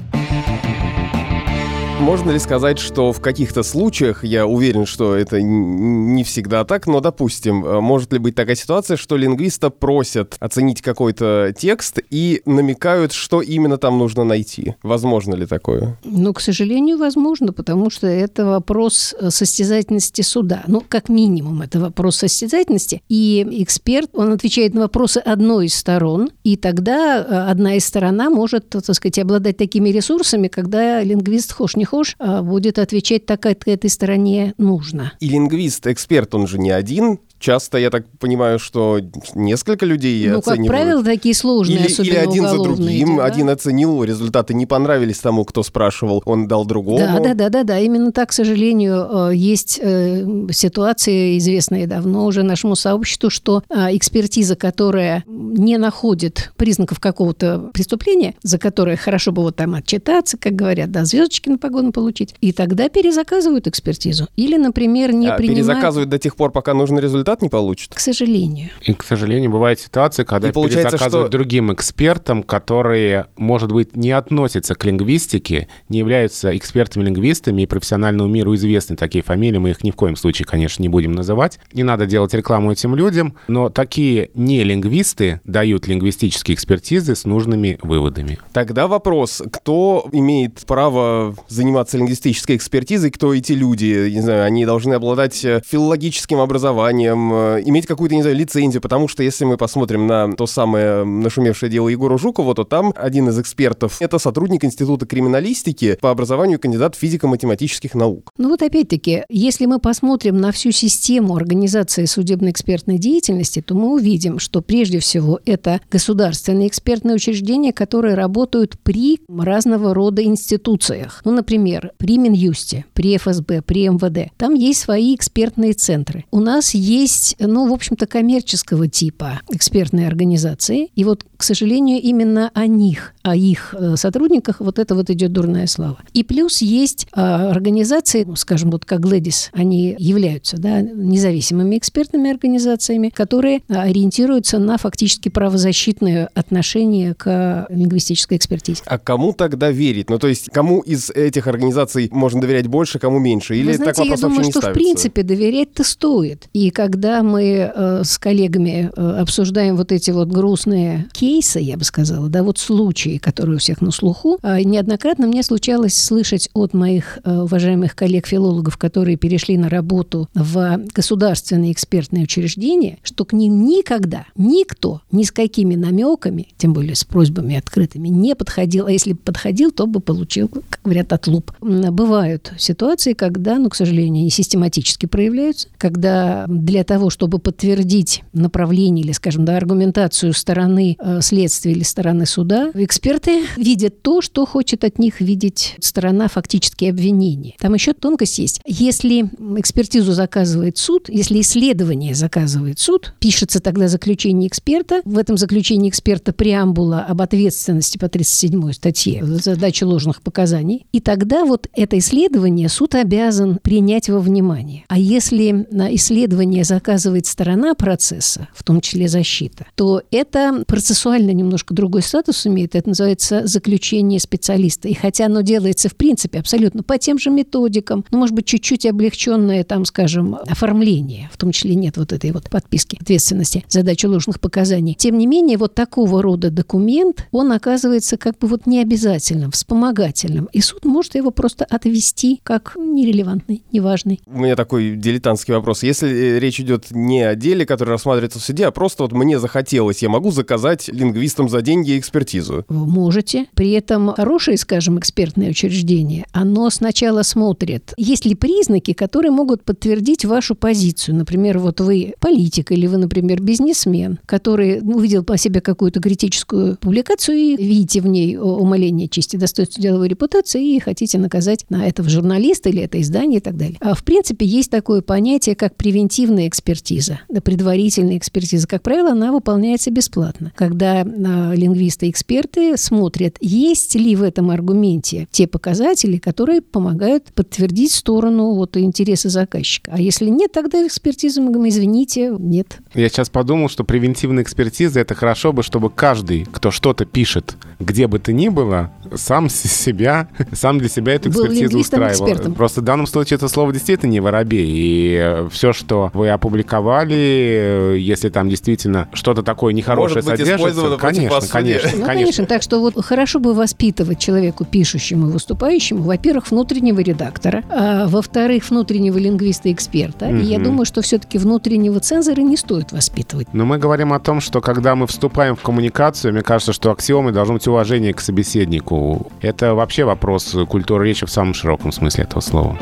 Можно 2.04 2.32
ли 2.32 2.38
сказать, 2.38 2.78
что 2.78 3.12
в 3.14 3.20
каких-то 3.22 3.62
случаях, 3.62 4.24
я 4.24 4.46
уверен, 4.46 4.84
что 4.84 5.14
это 5.14 5.40
не 5.40 6.22
всегда 6.22 6.64
так, 6.64 6.86
но, 6.86 7.00
допустим, 7.00 7.64
э, 7.64 7.80
может 7.80 8.12
ли 8.12 8.18
быть 8.18 8.34
такая 8.34 8.56
ситуация, 8.56 8.98
что 8.98 9.16
лингвиста 9.16 9.70
просят 9.70 10.36
оценить 10.38 10.82
какой-то 10.82 11.54
текст 11.56 12.00
и 12.10 12.42
намекают, 12.44 13.12
что 13.12 13.40
именно 13.40 13.78
там 13.78 13.98
нужно 13.98 14.24
найти? 14.24 14.74
Возможно 14.82 15.34
ли 15.34 15.46
такое? 15.46 15.98
Ну, 16.04 16.34
к 16.34 16.42
сожалению, 16.42 16.98
возможно, 16.98 17.54
потому 17.54 17.88
что 17.88 18.06
это 18.06 18.44
вопрос 18.44 19.14
э, 19.18 19.30
состязательности 19.30 20.20
суда. 20.20 20.62
Ну, 20.66 20.82
как 20.86 21.08
минимум, 21.08 21.62
это 21.62 21.80
вопрос 21.80 22.16
состязательности. 22.16 23.00
И 23.08 23.46
эксперт, 23.62 24.10
он 24.12 24.34
отвечает 24.34 24.74
на 24.74 24.82
вопросы 24.82 25.18
одной 25.24 25.66
из 25.66 25.74
сторон, 25.74 26.30
и 26.42 26.58
тогда 26.58 27.16
э, 27.16 27.50
одна 27.50 27.76
из 27.76 27.86
сторон 27.86 28.16
может, 28.28 28.68
так 28.68 28.94
сказать, 28.94 29.18
обладать 29.18 29.56
такими 29.56 29.88
ресурсами, 29.88 30.48
когда 30.48 31.02
лингвист 31.02 31.54
хошь 31.54 31.76
не 31.76 31.84
не 31.84 31.86
хошь, 31.94 32.16
а 32.18 32.42
будет 32.42 32.80
отвечать 32.80 33.24
так, 33.24 33.40
как 33.40 33.68
этой 33.68 33.88
стороне 33.88 34.54
нужно. 34.58 35.12
И 35.20 35.28
лингвист, 35.28 35.86
эксперт, 35.86 36.34
он 36.34 36.48
же 36.48 36.58
не 36.58 36.70
один, 36.70 37.20
часто, 37.44 37.78
я 37.78 37.90
так 37.90 38.06
понимаю, 38.18 38.58
что 38.58 39.00
несколько 39.34 39.84
людей 39.84 40.28
ну, 40.28 40.38
оценивают. 40.38 40.58
Ну, 40.58 40.64
как 40.64 40.76
правило, 40.76 41.04
такие 41.04 41.34
сложные, 41.34 41.78
или, 41.78 41.86
особенно 41.86 42.10
Или 42.10 42.16
один 42.16 42.48
за 42.48 42.58
другим. 42.58 43.16
да? 43.16 43.24
Один 43.24 43.50
оценил, 43.50 44.02
результаты 44.02 44.54
не 44.54 44.66
понравились 44.66 45.18
тому, 45.18 45.44
кто 45.44 45.62
спрашивал, 45.62 46.22
он 46.24 46.48
дал 46.48 46.64
другому. 46.64 46.98
Да, 46.98 47.20
да, 47.20 47.34
да, 47.34 47.48
да, 47.50 47.62
да. 47.64 47.78
Именно 47.78 48.12
так, 48.12 48.30
к 48.30 48.32
сожалению, 48.32 49.28
э, 49.30 49.34
есть 49.34 49.78
э, 49.82 50.26
ситуации, 50.52 51.36
известные 51.38 51.86
давно 51.86 52.24
уже 52.24 52.42
нашему 52.42 52.76
сообществу, 52.76 53.28
что 53.28 53.62
э, 53.68 53.96
экспертиза, 53.96 54.56
которая 54.56 55.22
не 55.26 55.76
находит 55.76 56.52
признаков 56.56 56.98
какого-то 56.98 57.70
преступления, 57.74 58.34
за 58.42 58.58
которое 58.58 58.96
хорошо 58.96 59.32
бы 59.32 59.42
вот 59.42 59.56
там 59.56 59.74
отчитаться, 59.74 60.38
как 60.38 60.54
говорят, 60.54 60.90
да, 60.90 61.04
звездочки 61.04 61.50
на 61.50 61.58
погону 61.58 61.92
получить, 61.92 62.34
и 62.40 62.52
тогда 62.52 62.88
перезаказывают 62.88 63.66
экспертизу. 63.66 64.28
Или, 64.36 64.56
например, 64.56 65.12
не 65.12 65.28
а, 65.28 65.36
принимают... 65.36 65.66
Перезаказывают 65.66 66.08
до 66.08 66.18
тех 66.18 66.36
пор, 66.36 66.50
пока 66.50 66.72
нужный 66.72 67.02
результат 67.02 67.33
результат 67.34 67.42
не 67.42 67.48
получит. 67.48 67.94
К 67.94 68.00
сожалению. 68.00 68.70
И, 68.82 68.92
к 68.92 69.02
сожалению, 69.02 69.50
бывает 69.50 69.80
ситуация, 69.80 70.24
когда 70.24 70.50
перезаказывают 70.52 71.28
что... 71.28 71.38
другим 71.38 71.72
экспертам, 71.72 72.42
которые, 72.42 73.26
может 73.36 73.72
быть, 73.72 73.96
не 73.96 74.12
относятся 74.12 74.74
к 74.74 74.84
лингвистике, 74.84 75.68
не 75.88 75.98
являются 75.98 76.56
экспертами-лингвистами 76.56 77.62
и 77.62 77.66
профессиональному 77.66 78.28
миру 78.28 78.54
известны 78.54 78.96
такие 78.96 79.22
фамилии, 79.22 79.58
мы 79.58 79.70
их 79.70 79.84
ни 79.84 79.90
в 79.90 79.96
коем 79.96 80.16
случае, 80.16 80.46
конечно, 80.46 80.82
не 80.82 80.88
будем 80.88 81.12
называть. 81.12 81.58
Не 81.72 81.82
надо 81.82 82.06
делать 82.06 82.34
рекламу 82.34 82.72
этим 82.72 82.94
людям, 82.94 83.34
но 83.48 83.68
такие 83.68 84.30
не 84.34 84.62
лингвисты 84.64 85.40
дают 85.44 85.86
лингвистические 85.86 86.54
экспертизы 86.54 87.14
с 87.14 87.24
нужными 87.24 87.78
выводами. 87.82 88.38
Тогда 88.52 88.86
вопрос, 88.86 89.42
кто 89.52 90.08
имеет 90.12 90.64
право 90.66 91.34
заниматься 91.48 91.98
лингвистической 91.98 92.56
экспертизой, 92.56 93.10
кто 93.10 93.34
эти 93.34 93.52
люди? 93.52 94.10
Не 94.10 94.20
знаю, 94.20 94.44
они 94.44 94.64
должны 94.66 94.94
обладать 94.94 95.34
филологическим 95.34 96.40
образованием, 96.40 97.23
э, 97.32 97.62
иметь 97.64 97.86
какую-то, 97.86 98.14
не 98.14 98.22
знаю, 98.22 98.36
лицензию, 98.36 98.80
потому 98.80 99.08
что 99.08 99.22
если 99.22 99.44
мы 99.44 99.56
посмотрим 99.56 100.06
на 100.06 100.32
то 100.32 100.46
самое 100.46 101.04
нашумевшее 101.04 101.70
дело 101.70 101.88
Егора 101.88 102.18
Жукова, 102.18 102.54
то 102.54 102.64
там 102.64 102.92
один 102.96 103.28
из 103.28 103.38
экспертов— 103.38 103.96
это 104.00 104.18
сотрудник 104.18 104.64
Института 104.64 105.06
криминалистики, 105.06 105.98
по 106.00 106.10
образованию 106.10 106.58
кандидат 106.58 106.96
физико-математических 106.96 107.94
наук. 107.94 108.30
Ну 108.38 108.48
вот 108.50 108.62
опять-таки, 108.62 109.24
если 109.28 109.66
мы 109.66 109.78
посмотрим 109.78 110.38
на 110.38 110.52
всю 110.52 110.70
систему 110.70 111.36
организации 111.36 112.04
судебно-экспертной 112.04 112.98
деятельности, 112.98 113.60
то 113.60 113.74
мы 113.74 113.94
увидим, 113.94 114.38
что 114.38 114.60
прежде 114.60 114.98
всего 114.98 115.40
это 115.44 115.80
государственные 115.90 116.68
экспертные 116.68 117.16
учреждения, 117.16 117.72
которые 117.72 118.14
работают 118.14 118.78
при 118.82 119.20
разного 119.28 119.94
рода 119.94 120.22
институциях. 120.22 121.20
Ну, 121.24 121.32
например, 121.32 121.92
при 121.96 122.18
Минюсте, 122.18 122.84
при 122.92 123.16
ФСБ, 123.16 123.62
при 123.62 123.88
МВД. 123.88 124.32
Там 124.36 124.54
есть 124.54 124.80
свои 124.80 125.14
экспертные 125.14 125.72
центры. 125.72 126.24
У 126.30 126.40
нас 126.40 126.74
есть, 126.74 127.13
ну, 127.38 127.68
в 127.68 127.72
общем-то, 127.72 128.06
коммерческого 128.06 128.88
типа 128.88 129.40
экспертные 129.50 130.06
организации. 130.06 130.88
И 130.94 131.04
вот, 131.04 131.24
к 131.36 131.42
сожалению, 131.42 132.00
именно 132.00 132.50
о 132.54 132.66
них, 132.66 133.14
о 133.22 133.36
их 133.36 133.74
э, 133.78 133.96
сотрудниках 133.96 134.60
вот 134.60 134.78
это 134.78 134.94
вот 134.94 135.10
идет 135.10 135.32
дурная 135.32 135.66
слава. 135.66 135.98
И 136.12 136.22
плюс 136.22 136.62
есть 136.62 137.06
а, 137.12 137.50
организации, 137.50 138.26
скажем, 138.36 138.70
вот 138.70 138.84
как 138.84 139.00
Глэдис, 139.00 139.50
они 139.52 139.94
являются 139.98 140.56
да, 140.56 140.80
независимыми 140.80 141.78
экспертными 141.78 142.30
организациями, 142.30 143.08
которые 143.08 143.62
а, 143.68 143.82
ориентируются 143.82 144.58
на 144.58 144.78
фактически 144.78 145.28
правозащитное 145.28 146.30
отношение 146.34 147.14
к 147.14 147.66
лингвистической 147.70 148.38
экспертизе. 148.38 148.82
А 148.86 148.98
кому 148.98 149.32
тогда 149.32 149.70
верить? 149.70 150.10
Ну, 150.10 150.18
то 150.18 150.28
есть, 150.28 150.50
кому 150.50 150.80
из 150.80 151.10
этих 151.10 151.46
организаций 151.46 152.08
можно 152.12 152.40
доверять 152.40 152.66
больше, 152.66 152.98
кому 152.98 153.18
меньше? 153.18 153.56
Или 153.56 153.68
Вы 153.68 153.74
знаете, 153.74 153.94
так 153.94 153.98
вопрос 153.98 154.18
я 154.18 154.22
думаю, 154.22 154.36
вообще 154.36 154.46
не 154.46 154.50
что 154.52 154.60
ставится? 154.60 154.80
в 154.80 154.82
принципе 154.82 155.22
доверять-то 155.22 155.84
стоит. 155.84 156.48
И 156.52 156.70
когда 156.94 157.24
мы 157.24 157.72
э, 157.74 158.04
с 158.04 158.18
коллегами 158.18 158.88
э, 158.94 159.16
обсуждаем 159.18 159.76
вот 159.76 159.90
эти 159.90 160.12
вот 160.12 160.28
грустные 160.28 161.08
кейсы, 161.12 161.58
я 161.58 161.76
бы 161.76 161.82
сказала, 161.82 162.28
да, 162.28 162.44
вот 162.44 162.58
случаи, 162.58 163.18
которые 163.18 163.56
у 163.56 163.58
всех 163.58 163.80
на 163.80 163.90
слуху, 163.90 164.38
э, 164.44 164.62
неоднократно 164.62 165.26
мне 165.26 165.42
случалось 165.42 166.00
слышать 166.00 166.48
от 166.54 166.72
моих 166.72 167.18
э, 167.24 167.36
уважаемых 167.36 167.96
коллег-филологов, 167.96 168.76
которые 168.76 169.16
перешли 169.16 169.56
на 169.56 169.68
работу 169.68 170.28
в 170.34 170.82
государственные 170.94 171.72
экспертные 171.72 172.22
учреждения, 172.22 172.98
что 173.02 173.24
к 173.24 173.32
ним 173.32 173.66
никогда 173.66 174.26
никто 174.36 175.00
ни 175.10 175.24
с 175.24 175.32
какими 175.32 175.74
намеками, 175.74 176.46
тем 176.58 176.74
более 176.74 176.94
с 176.94 177.02
просьбами 177.02 177.56
открытыми, 177.56 178.06
не 178.06 178.36
подходил. 178.36 178.86
А 178.86 178.92
если 178.92 179.14
бы 179.14 179.18
подходил, 179.18 179.72
то 179.72 179.88
бы 179.88 179.98
получил, 179.98 180.46
как 180.46 180.78
говорят, 180.84 181.12
отлуп. 181.12 181.50
Бывают 181.60 182.52
ситуации, 182.56 183.14
когда, 183.14 183.58
ну, 183.58 183.68
к 183.68 183.74
сожалению, 183.74 184.20
они 184.20 184.30
систематически 184.30 185.06
проявляются, 185.06 185.66
когда 185.76 186.44
для 186.46 186.83
того, 186.84 187.10
чтобы 187.10 187.38
подтвердить 187.38 188.22
направление 188.32 189.04
или, 189.04 189.12
скажем, 189.12 189.44
да, 189.44 189.56
аргументацию 189.56 190.32
стороны 190.32 190.96
э, 190.98 191.20
следствия 191.20 191.72
или 191.72 191.82
стороны 191.82 192.26
суда, 192.26 192.70
эксперты 192.74 193.44
видят 193.56 194.02
то, 194.02 194.20
что 194.20 194.46
хочет 194.46 194.84
от 194.84 194.98
них 194.98 195.20
видеть 195.20 195.76
сторона 195.80 196.28
фактически 196.28 196.84
обвинения. 196.86 197.54
Там 197.58 197.74
еще 197.74 197.92
тонкость 197.92 198.38
есть. 198.38 198.60
Если 198.66 199.30
экспертизу 199.58 200.12
заказывает 200.12 200.78
суд, 200.78 201.08
если 201.08 201.40
исследование 201.40 202.14
заказывает 202.14 202.78
суд, 202.78 203.14
пишется 203.18 203.60
тогда 203.60 203.88
заключение 203.88 204.48
эксперта. 204.48 205.00
В 205.04 205.18
этом 205.18 205.36
заключении 205.36 205.88
эксперта 205.88 206.32
преамбула 206.32 207.00
об 207.00 207.22
ответственности 207.22 207.98
по 207.98 208.08
37 208.08 208.72
статье 208.72 209.24
за 209.24 209.56
дачу 209.56 209.86
ложных 209.86 210.22
показаний. 210.22 210.86
И 210.92 211.00
тогда 211.00 211.44
вот 211.44 211.68
это 211.74 211.98
исследование 211.98 212.68
суд 212.68 212.94
обязан 212.94 213.58
принять 213.62 214.08
во 214.08 214.20
внимание. 214.20 214.84
А 214.88 214.98
если 214.98 215.66
на 215.70 215.94
исследование 215.94 216.64
заказывает 216.74 217.26
сторона 217.26 217.74
процесса, 217.74 218.48
в 218.52 218.64
том 218.64 218.80
числе 218.80 219.06
защита, 219.06 219.66
то 219.76 220.02
это 220.10 220.64
процессуально 220.66 221.30
немножко 221.30 221.72
другой 221.72 222.02
статус 222.02 222.46
имеет. 222.46 222.74
Это 222.74 222.88
называется 222.88 223.46
заключение 223.46 224.18
специалиста. 224.18 224.88
И 224.88 224.94
хотя 224.94 225.26
оно 225.26 225.42
делается, 225.42 225.88
в 225.88 225.94
принципе, 225.94 226.40
абсолютно 226.40 226.82
по 226.82 226.98
тем 226.98 227.18
же 227.18 227.30
методикам, 227.30 228.04
ну, 228.10 228.18
может 228.18 228.34
быть, 228.34 228.46
чуть-чуть 228.46 228.86
облегченное, 228.86 229.62
там, 229.62 229.84
скажем, 229.84 230.36
оформление, 230.48 231.30
в 231.32 231.36
том 231.36 231.52
числе 231.52 231.76
нет 231.76 231.96
вот 231.96 232.12
этой 232.12 232.32
вот 232.32 232.50
подписки 232.50 232.98
ответственности 233.00 233.64
за 233.68 233.82
дачу 233.84 234.08
ложных 234.08 234.40
показаний. 234.40 234.94
Тем 234.94 235.16
не 235.16 235.26
менее, 235.26 235.58
вот 235.58 235.74
такого 235.74 236.22
рода 236.22 236.50
документ, 236.50 237.28
он 237.30 237.52
оказывается 237.52 238.16
как 238.16 238.38
бы 238.38 238.48
вот 238.48 238.66
необязательным, 238.66 239.52
вспомогательным. 239.52 240.48
И 240.52 240.60
суд 240.60 240.84
может 240.84 241.14
его 241.14 241.30
просто 241.30 241.64
отвести 241.64 242.40
как 242.42 242.76
нерелевантный, 242.76 243.62
неважный. 243.70 244.20
У 244.26 244.40
меня 244.40 244.56
такой 244.56 244.96
дилетантский 244.96 245.54
вопрос. 245.54 245.84
Если 245.84 246.08
э, 246.08 246.38
речь 246.40 246.63
идет 246.64 246.90
не 246.90 247.22
о 247.22 247.34
деле, 247.34 247.64
который 247.66 247.90
рассматривается 247.90 248.38
в 248.38 248.42
суде, 248.42 248.66
а 248.66 248.70
просто 248.70 249.04
вот 249.04 249.12
мне 249.12 249.38
захотелось, 249.38 250.02
я 250.02 250.08
могу 250.08 250.30
заказать 250.30 250.88
лингвистам 250.88 251.48
за 251.48 251.62
деньги 251.62 251.98
экспертизу. 251.98 252.64
Вы 252.68 252.86
можете. 252.86 253.46
При 253.54 253.70
этом 253.70 254.14
хорошее, 254.14 254.56
скажем, 254.56 254.98
экспертное 254.98 255.50
учреждение, 255.50 256.26
оно 256.32 256.68
сначала 256.70 257.22
смотрит, 257.22 257.92
есть 257.96 258.24
ли 258.24 258.34
признаки, 258.34 258.92
которые 258.92 259.30
могут 259.30 259.64
подтвердить 259.64 260.24
вашу 260.24 260.54
позицию. 260.54 261.16
Например, 261.16 261.58
вот 261.58 261.80
вы 261.80 262.14
политик 262.20 262.72
или 262.72 262.86
вы, 262.86 262.96
например, 262.96 263.40
бизнесмен, 263.40 264.18
который 264.26 264.80
увидел 264.80 265.24
по 265.24 265.36
себе 265.36 265.60
какую-то 265.60 266.00
критическую 266.00 266.76
публикацию 266.76 267.36
и 267.36 267.56
видите 267.56 268.00
в 268.00 268.06
ней 268.06 268.36
умаление 268.36 269.08
чести 269.08 269.36
достоинства 269.36 269.82
деловой 269.82 270.08
репутации 270.08 270.76
и 270.76 270.80
хотите 270.80 271.18
наказать 271.18 271.64
на 271.68 271.86
этого 271.86 272.08
журналиста 272.08 272.68
или 272.68 272.82
это 272.82 273.00
издание 273.00 273.38
и 273.38 273.42
так 273.42 273.56
далее. 273.56 273.76
А 273.80 273.94
в 273.94 274.04
принципе 274.04 274.46
есть 274.46 274.70
такое 274.70 275.02
понятие, 275.02 275.54
как 275.54 275.76
превентивная 275.76 276.46
экспертиза, 276.54 277.20
да, 277.28 277.40
предварительная 277.40 278.16
экспертиза. 278.16 278.68
Как 278.68 278.82
правило, 278.82 279.10
она 279.10 279.32
выполняется 279.32 279.90
бесплатно. 279.90 280.52
Когда 280.54 281.02
а, 281.02 281.52
лингвисты 281.54 282.06
и 282.06 282.10
эксперты 282.10 282.76
смотрят, 282.76 283.36
есть 283.40 283.94
ли 283.96 284.14
в 284.14 284.22
этом 284.22 284.50
аргументе 284.50 285.26
те 285.32 285.48
показатели, 285.48 286.18
которые 286.18 286.62
помогают 286.62 287.32
подтвердить 287.34 287.92
сторону 287.92 288.54
вот, 288.54 288.76
интересы 288.76 289.28
заказчика. 289.28 289.90
А 289.94 290.00
если 290.00 290.26
нет, 290.26 290.52
тогда 290.52 290.86
экспертизу 290.86 291.42
мы 291.42 291.50
говорим, 291.50 291.68
извините, 291.68 292.34
нет. 292.38 292.78
Я 292.94 293.08
сейчас 293.08 293.28
подумал, 293.30 293.68
что 293.68 293.82
превентивная 293.82 294.44
экспертиза 294.44 295.00
это 295.00 295.14
хорошо 295.14 295.52
бы, 295.52 295.62
чтобы 295.62 295.90
каждый, 295.90 296.46
кто 296.50 296.70
что-то 296.70 297.04
пишет, 297.04 297.56
где 297.80 298.06
бы 298.06 298.18
то 298.18 298.32
ни 298.32 298.48
было, 298.48 298.92
сам 299.14 299.48
себя, 299.48 300.28
сам 300.52 300.78
для 300.78 300.88
себя 300.88 301.14
эту 301.14 301.30
экспертизу 301.30 301.78
устраивал. 301.78 302.08
лингвистом-экспертом. 302.08 302.54
Просто 302.54 302.80
в 302.80 302.84
данном 302.84 303.06
случае 303.06 303.36
это 303.36 303.48
слово 303.48 303.72
действительно 303.72 304.10
не 304.10 304.20
воробей. 304.20 304.66
И 304.68 305.48
все, 305.50 305.72
что 305.72 306.10
вы 306.14 306.28
опубликовали, 306.44 307.94
э, 307.94 307.96
если 307.98 308.28
там 308.28 308.50
действительно 308.50 309.08
что-то 309.14 309.42
такое 309.42 309.72
нехорошее 309.72 310.22
Может 310.22 310.30
быть 310.30 310.40
содержится, 310.40 310.96
конечно, 310.98 311.48
конечно, 311.48 311.90
Ну, 311.90 312.04
конечно. 312.04 312.06
конечно. 312.06 312.46
Так 312.46 312.62
что 312.62 312.80
вот 312.80 313.02
хорошо 313.02 313.40
бы 313.40 313.54
воспитывать 313.54 314.18
человеку, 314.18 314.64
пишущему 314.64 315.28
и 315.28 315.32
выступающему, 315.32 316.02
во-первых, 316.02 316.50
внутреннего 316.50 317.00
редактора, 317.00 317.62
а 317.70 318.06
во-вторых, 318.06 318.68
внутреннего 318.68 319.16
лингвиста-эксперта. 319.16 320.28
И 320.28 320.44
я 320.44 320.58
думаю, 320.58 320.84
что 320.84 321.00
все-таки 321.00 321.38
внутреннего 321.38 321.98
цензора 322.00 322.42
не 322.42 322.56
стоит 322.56 322.92
воспитывать. 322.92 323.48
Но 323.52 323.64
мы 323.64 323.78
говорим 323.78 324.12
о 324.12 324.20
том, 324.20 324.40
что 324.40 324.60
когда 324.60 324.94
мы 324.94 325.06
вступаем 325.06 325.56
в 325.56 325.62
коммуникацию, 325.62 326.32
мне 326.32 326.42
кажется, 326.42 326.72
что 326.72 326.90
аксиомой 326.90 327.32
должно 327.32 327.54
быть 327.54 327.66
уважение 327.66 328.12
к 328.12 328.20
собеседнику. 328.20 329.30
Это 329.40 329.74
вообще 329.74 330.04
вопрос 330.04 330.54
культуры 330.68 331.06
речи 331.06 331.24
в 331.24 331.30
самом 331.30 331.54
широком 331.54 331.92
смысле 331.92 332.24
этого 332.24 332.40
слова. 332.40 332.78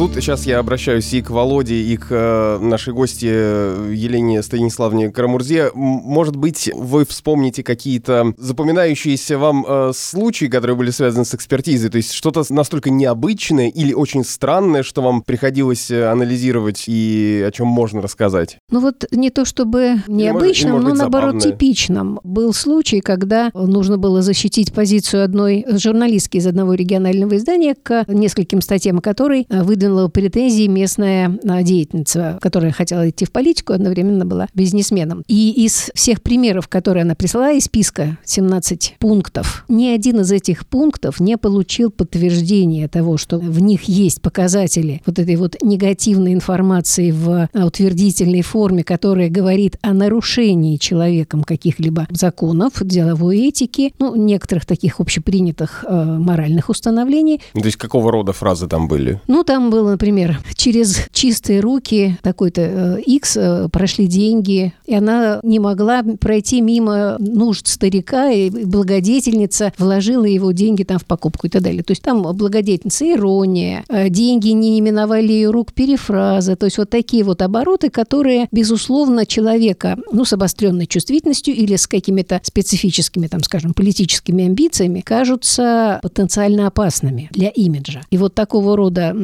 Тут 0.00 0.14
сейчас 0.14 0.46
я 0.46 0.60
обращаюсь 0.60 1.12
и 1.12 1.20
к 1.20 1.28
Володе, 1.28 1.74
и 1.74 1.94
к 1.98 2.06
э, 2.08 2.58
нашей 2.58 2.94
гости 2.94 3.28
э, 3.30 3.92
Елене 3.94 4.42
Станиславне 4.42 5.10
Карамурзе. 5.10 5.72
Может 5.74 6.36
быть, 6.36 6.70
вы 6.74 7.04
вспомните 7.04 7.62
какие-то 7.62 8.32
запоминающиеся 8.38 9.36
вам 9.36 9.62
э, 9.68 9.92
случаи, 9.94 10.46
которые 10.46 10.74
были 10.74 10.88
связаны 10.88 11.26
с 11.26 11.34
экспертизой? 11.34 11.90
То 11.90 11.98
есть 11.98 12.12
что-то 12.12 12.42
настолько 12.48 12.88
необычное 12.88 13.68
или 13.68 13.92
очень 13.92 14.24
странное, 14.24 14.84
что 14.84 15.02
вам 15.02 15.20
приходилось 15.20 15.90
анализировать 15.90 16.84
и 16.86 17.44
о 17.46 17.50
чем 17.50 17.66
можно 17.66 18.00
рассказать? 18.00 18.56
Ну 18.70 18.80
вот 18.80 19.04
не 19.10 19.28
то 19.28 19.44
чтобы 19.44 19.96
необычным, 20.06 20.72
может 20.72 20.84
но 20.84 20.90
быть, 20.92 20.98
наоборот 20.98 21.34
забавное. 21.34 21.52
типичным. 21.52 22.20
Был 22.24 22.54
случай, 22.54 23.02
когда 23.02 23.50
нужно 23.52 23.98
было 23.98 24.22
защитить 24.22 24.72
позицию 24.72 25.24
одной 25.24 25.66
журналистки 25.72 26.38
из 26.38 26.46
одного 26.46 26.72
регионального 26.72 27.36
издания 27.36 27.74
к 27.74 28.06
нескольким 28.08 28.62
статьям 28.62 29.00
которой 29.00 29.46
э, 29.46 29.62
выдвинула 29.90 30.08
претензии 30.08 30.66
местная 30.66 31.38
э, 31.42 31.62
деятельница, 31.62 32.38
которая 32.40 32.72
хотела 32.72 33.08
идти 33.08 33.24
в 33.24 33.32
политику, 33.32 33.72
одновременно 33.72 34.24
была 34.24 34.46
бизнесменом. 34.54 35.24
И 35.28 35.64
из 35.64 35.90
всех 35.94 36.22
примеров, 36.22 36.68
которые 36.68 37.02
она 37.02 37.14
прислала 37.14 37.52
из 37.52 37.64
списка 37.64 38.18
17 38.24 38.96
пунктов, 38.98 39.64
ни 39.68 39.86
один 39.86 40.20
из 40.20 40.32
этих 40.32 40.66
пунктов 40.66 41.20
не 41.20 41.36
получил 41.36 41.90
подтверждения 41.90 42.88
того, 42.88 43.16
что 43.16 43.38
в 43.38 43.60
них 43.60 43.84
есть 43.84 44.22
показатели 44.22 45.02
вот 45.06 45.18
этой 45.18 45.36
вот 45.36 45.56
негативной 45.62 46.32
информации 46.32 47.10
в 47.10 47.48
а, 47.52 47.66
утвердительной 47.66 48.42
форме, 48.42 48.84
которая 48.84 49.28
говорит 49.28 49.76
о 49.82 49.92
нарушении 49.92 50.76
человеком 50.76 51.42
каких-либо 51.42 52.06
законов, 52.10 52.72
деловой 52.80 53.48
этики, 53.48 53.92
ну, 53.98 54.14
некоторых 54.14 54.66
таких 54.66 55.00
общепринятых 55.00 55.84
э, 55.86 56.04
моральных 56.04 56.68
установлений. 56.68 57.40
Ну, 57.54 57.60
То 57.60 57.66
есть 57.66 57.78
какого 57.78 58.12
рода 58.12 58.32
фразы 58.32 58.66
там 58.66 58.88
были? 58.88 59.20
Ну, 59.26 59.44
там 59.44 59.70
было 59.70 59.79
было, 59.80 59.92
например, 59.92 60.40
через 60.54 60.98
чистые 61.12 61.60
руки 61.60 62.18
такой-то 62.22 62.98
X 63.06 63.36
э, 63.36 63.68
прошли 63.72 64.06
деньги, 64.06 64.74
и 64.84 64.94
она 64.94 65.40
не 65.42 65.58
могла 65.58 66.02
пройти 66.02 66.60
мимо 66.60 67.16
нужд 67.18 67.66
старика, 67.66 68.30
и 68.30 68.50
благодетельница 68.50 69.72
вложила 69.78 70.26
его 70.26 70.52
деньги 70.52 70.82
там 70.82 70.98
в 70.98 71.06
покупку 71.06 71.46
и 71.46 71.50
так 71.50 71.62
далее. 71.62 71.82
То 71.82 71.92
есть 71.92 72.02
там 72.02 72.22
благодетельница 72.22 73.10
ирония, 73.10 73.84
э, 73.88 74.10
деньги 74.10 74.48
не 74.48 74.80
миновали 74.80 75.32
ее 75.32 75.50
рук 75.50 75.72
перефраза, 75.72 76.56
то 76.56 76.66
есть 76.66 76.76
вот 76.76 76.90
такие 76.90 77.24
вот 77.24 77.40
обороты, 77.40 77.88
которые, 77.88 78.48
безусловно, 78.52 79.24
человека, 79.24 79.96
ну, 80.12 80.24
с 80.24 80.32
обостренной 80.32 80.86
чувствительностью 80.86 81.54
или 81.54 81.76
с 81.76 81.86
какими-то 81.86 82.40
специфическими, 82.42 83.28
там, 83.28 83.42
скажем, 83.42 83.72
политическими 83.72 84.44
амбициями, 84.44 85.00
кажутся 85.00 86.00
потенциально 86.02 86.66
опасными 86.66 87.28
для 87.32 87.48
имиджа. 87.48 88.02
И 88.10 88.18
вот 88.18 88.34
такого 88.34 88.76
рода 88.76 89.14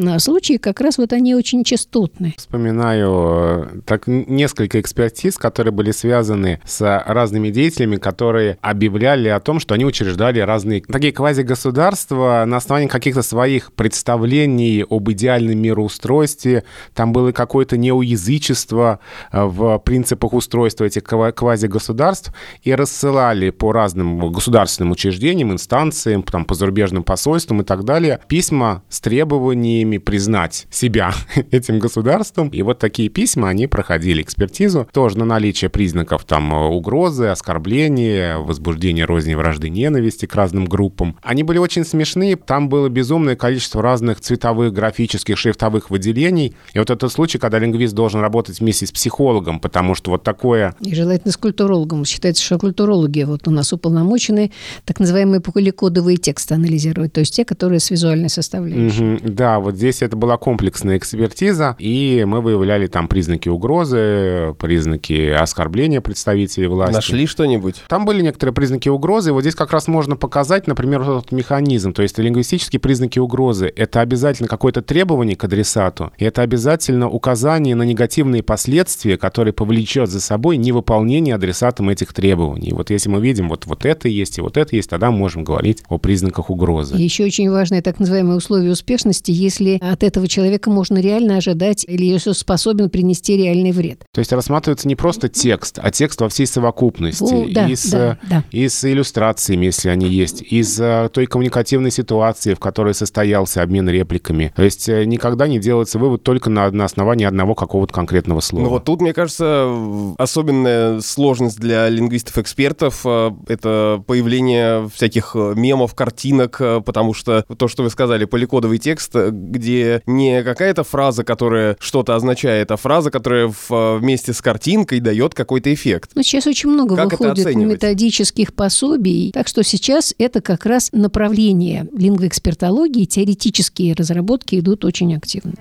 случаи 0.46 0.58
как 0.58 0.80
раз 0.80 0.98
вот 0.98 1.12
они 1.12 1.34
очень 1.34 1.64
частотны. 1.64 2.34
Вспоминаю 2.36 3.10
э, 3.12 3.80
так 3.84 4.06
несколько 4.06 4.80
экспертиз, 4.80 5.38
которые 5.38 5.72
были 5.72 5.90
связаны 5.90 6.60
с 6.64 7.02
разными 7.06 7.50
деятелями, 7.50 7.96
которые 7.96 8.58
объявляли 8.60 9.28
о 9.28 9.40
том, 9.40 9.58
что 9.58 9.74
они 9.74 9.84
учреждали 9.84 10.38
разные 10.38 10.82
такие 10.82 11.12
квазигосударства 11.12 12.44
на 12.46 12.58
основании 12.58 12.88
каких-то 12.88 13.22
своих 13.22 13.72
представлений 13.72 14.84
об 14.88 15.10
идеальном 15.10 15.58
мироустройстве. 15.58 16.62
Там 16.94 17.12
было 17.12 17.32
какое-то 17.32 17.76
неоязычество 17.76 19.00
э, 19.32 19.44
в 19.44 19.78
принципах 19.78 20.32
устройства 20.32 20.84
этих 20.84 21.02
квазигосударств 21.02 22.32
и 22.62 22.72
рассылали 22.72 23.50
по 23.50 23.72
разным 23.72 24.30
государственным 24.30 24.92
учреждениям, 24.92 25.52
инстанциям, 25.52 26.22
там, 26.22 26.44
по 26.44 26.54
зарубежным 26.54 27.02
посольствам 27.02 27.62
и 27.62 27.64
так 27.64 27.84
далее 27.84 28.20
письма 28.28 28.82
с 28.88 29.00
требованиями 29.00 29.98
признать 29.98 30.35
себя 30.70 31.12
этим 31.50 31.78
государством. 31.78 32.48
И 32.48 32.62
вот 32.62 32.78
такие 32.78 33.08
письма, 33.08 33.48
они 33.48 33.66
проходили 33.66 34.22
экспертизу 34.22 34.88
тоже 34.92 35.18
на 35.18 35.24
наличие 35.24 35.70
признаков 35.70 36.24
там 36.24 36.52
угрозы, 36.52 37.26
оскорбления, 37.26 38.38
возбуждения 38.38 39.04
розни, 39.04 39.34
вражды, 39.34 39.68
ненависти 39.68 40.26
к 40.26 40.34
разным 40.34 40.66
группам. 40.66 41.16
Они 41.22 41.42
были 41.42 41.58
очень 41.58 41.84
смешные, 41.84 42.36
там 42.36 42.68
было 42.68 42.88
безумное 42.88 43.36
количество 43.36 43.82
разных 43.82 44.20
цветовых, 44.20 44.72
графических, 44.72 45.38
шрифтовых 45.38 45.90
выделений. 45.90 46.54
И 46.72 46.78
вот 46.78 46.90
этот 46.90 47.10
случай, 47.12 47.38
когда 47.38 47.58
лингвист 47.58 47.94
должен 47.94 48.20
работать 48.20 48.60
вместе 48.60 48.86
с 48.86 48.92
психологом, 48.92 49.60
потому 49.60 49.94
что 49.94 50.10
вот 50.10 50.22
такое... 50.22 50.74
И 50.80 50.94
желательно 50.94 51.32
с 51.32 51.36
культурологом. 51.36 52.04
Считается, 52.04 52.42
что 52.42 52.58
культурологи 52.58 53.22
вот 53.22 53.48
у 53.48 53.50
нас 53.50 53.72
уполномочены 53.72 54.52
так 54.84 55.00
называемые 55.00 55.40
поликодовые 55.40 56.16
тексты 56.16 56.54
анализировать, 56.54 57.12
то 57.12 57.20
есть 57.20 57.34
те, 57.34 57.44
которые 57.44 57.80
с 57.80 57.90
визуальной 57.90 58.28
составляющей. 58.28 59.14
Угу, 59.14 59.32
да, 59.32 59.60
вот 59.60 59.76
здесь 59.76 60.02
это 60.02 60.16
была 60.26 60.38
комплексная 60.38 60.98
экспертиза, 60.98 61.76
и 61.78 62.24
мы 62.26 62.40
выявляли 62.40 62.88
там 62.88 63.06
признаки 63.06 63.48
угрозы, 63.48 64.56
признаки 64.58 65.30
оскорбления 65.30 66.00
представителей 66.00 66.66
власти. 66.66 66.94
Нашли 66.94 67.26
что-нибудь? 67.26 67.84
Там 67.88 68.04
были 68.04 68.22
некоторые 68.22 68.52
признаки 68.52 68.88
угрозы, 68.88 69.30
и 69.30 69.32
вот 69.32 69.42
здесь 69.42 69.54
как 69.54 69.70
раз 69.70 69.86
можно 69.86 70.16
показать, 70.16 70.66
например, 70.66 71.04
вот 71.04 71.18
этот 71.18 71.32
механизм, 71.32 71.92
то 71.92 72.02
есть 72.02 72.18
лингвистические 72.18 72.80
признаки 72.80 73.20
угрозы. 73.20 73.72
Это 73.76 74.00
обязательно 74.00 74.48
какое-то 74.48 74.82
требование 74.82 75.36
к 75.36 75.44
адресату, 75.44 76.12
и 76.18 76.24
это 76.24 76.42
обязательно 76.42 77.08
указание 77.08 77.76
на 77.76 77.84
негативные 77.84 78.42
последствия, 78.42 79.16
которые 79.16 79.54
повлечет 79.54 80.10
за 80.10 80.20
собой 80.20 80.56
невыполнение 80.56 81.36
адресатом 81.36 81.88
этих 81.88 82.12
требований. 82.12 82.72
Вот 82.72 82.90
если 82.90 83.10
мы 83.10 83.20
видим, 83.20 83.48
вот, 83.48 83.66
вот 83.66 83.84
это 83.84 84.08
есть 84.08 84.38
и 84.38 84.40
вот 84.40 84.56
это 84.56 84.74
есть, 84.74 84.90
тогда 84.90 85.12
мы 85.12 85.18
можем 85.18 85.44
говорить 85.44 85.84
о 85.88 85.98
признаках 85.98 86.50
угрозы. 86.50 86.96
И 86.96 87.02
еще 87.02 87.24
очень 87.24 87.48
важное 87.48 87.80
так 87.80 88.00
называемое 88.00 88.36
условие 88.36 88.72
успешности, 88.72 89.30
если 89.30 89.78
от 89.80 90.02
этого 90.02 90.15
человека 90.24 90.70
можно 90.70 90.98
реально 90.98 91.36
ожидать 91.36 91.84
или 91.86 92.04
если 92.04 92.32
способен 92.32 92.90
принести 92.90 93.36
реальный 93.36 93.72
вред. 93.72 94.04
То 94.12 94.20
есть 94.20 94.32
рассматривается 94.32 94.88
не 94.88 94.96
просто 94.96 95.28
текст, 95.28 95.78
а 95.82 95.90
текст 95.90 96.20
во 96.20 96.28
всей 96.28 96.46
совокупности. 96.46 97.24
О, 97.24 97.46
да, 97.52 97.68
и, 97.68 97.76
с, 97.76 97.90
да, 97.90 98.18
да. 98.28 98.44
и 98.50 98.68
с 98.68 98.84
иллюстрациями, 98.84 99.66
если 99.66 99.88
они 99.88 100.08
есть, 100.08 100.42
и 100.42 100.62
с 100.62 100.80
э, 100.80 101.08
той 101.12 101.26
коммуникативной 101.26 101.90
ситуации, 101.90 102.54
в 102.54 102.60
которой 102.60 102.94
состоялся 102.94 103.62
обмен 103.62 103.88
репликами. 103.88 104.52
То 104.56 104.62
есть 104.62 104.88
э, 104.88 105.04
никогда 105.04 105.46
не 105.48 105.58
делается 105.58 105.98
вывод 105.98 106.22
только 106.22 106.50
на, 106.50 106.70
на 106.70 106.84
основании 106.84 107.26
одного 107.26 107.54
какого-то 107.54 107.92
конкретного 107.92 108.40
слова. 108.40 108.64
Ну 108.64 108.70
вот 108.70 108.84
тут, 108.84 109.00
мне 109.00 109.12
кажется, 109.12 109.70
особенная 110.18 111.00
сложность 111.00 111.58
для 111.58 111.88
лингвистов-экспертов 111.88 113.02
э,— 113.04 113.30
это 113.48 114.02
появление 114.06 114.88
всяких 114.88 115.34
мемов, 115.34 115.94
картинок, 115.94 116.60
потому 116.84 117.14
что 117.14 117.44
то, 117.56 117.68
что 117.68 117.82
вы 117.82 117.90
сказали, 117.90 118.24
поликодовый 118.24 118.78
текст, 118.78 119.14
где 119.14 119.95
не 120.06 120.42
какая-то 120.42 120.84
фраза, 120.84 121.24
которая 121.24 121.76
что-то 121.80 122.14
означает, 122.14 122.70
а 122.70 122.76
фраза, 122.76 123.10
которая 123.10 123.48
в, 123.48 123.98
вместе 123.98 124.32
с 124.32 124.40
картинкой 124.40 125.00
дает 125.00 125.34
какой-то 125.34 125.72
эффект. 125.72 126.10
Ну, 126.14 126.22
сейчас 126.22 126.46
очень 126.46 126.70
много 126.70 126.96
как 126.96 127.12
выходит 127.12 127.54
методических 127.54 128.54
пособий, 128.54 129.32
так 129.32 129.48
что 129.48 129.62
сейчас 129.62 130.14
это 130.18 130.40
как 130.40 130.66
раз 130.66 130.90
направление 130.92 131.88
лингвоэкспертологии, 131.96 133.04
теоретические 133.04 133.94
разработки 133.94 134.58
идут 134.58 134.84
очень 134.84 135.14
активно. 135.14 135.54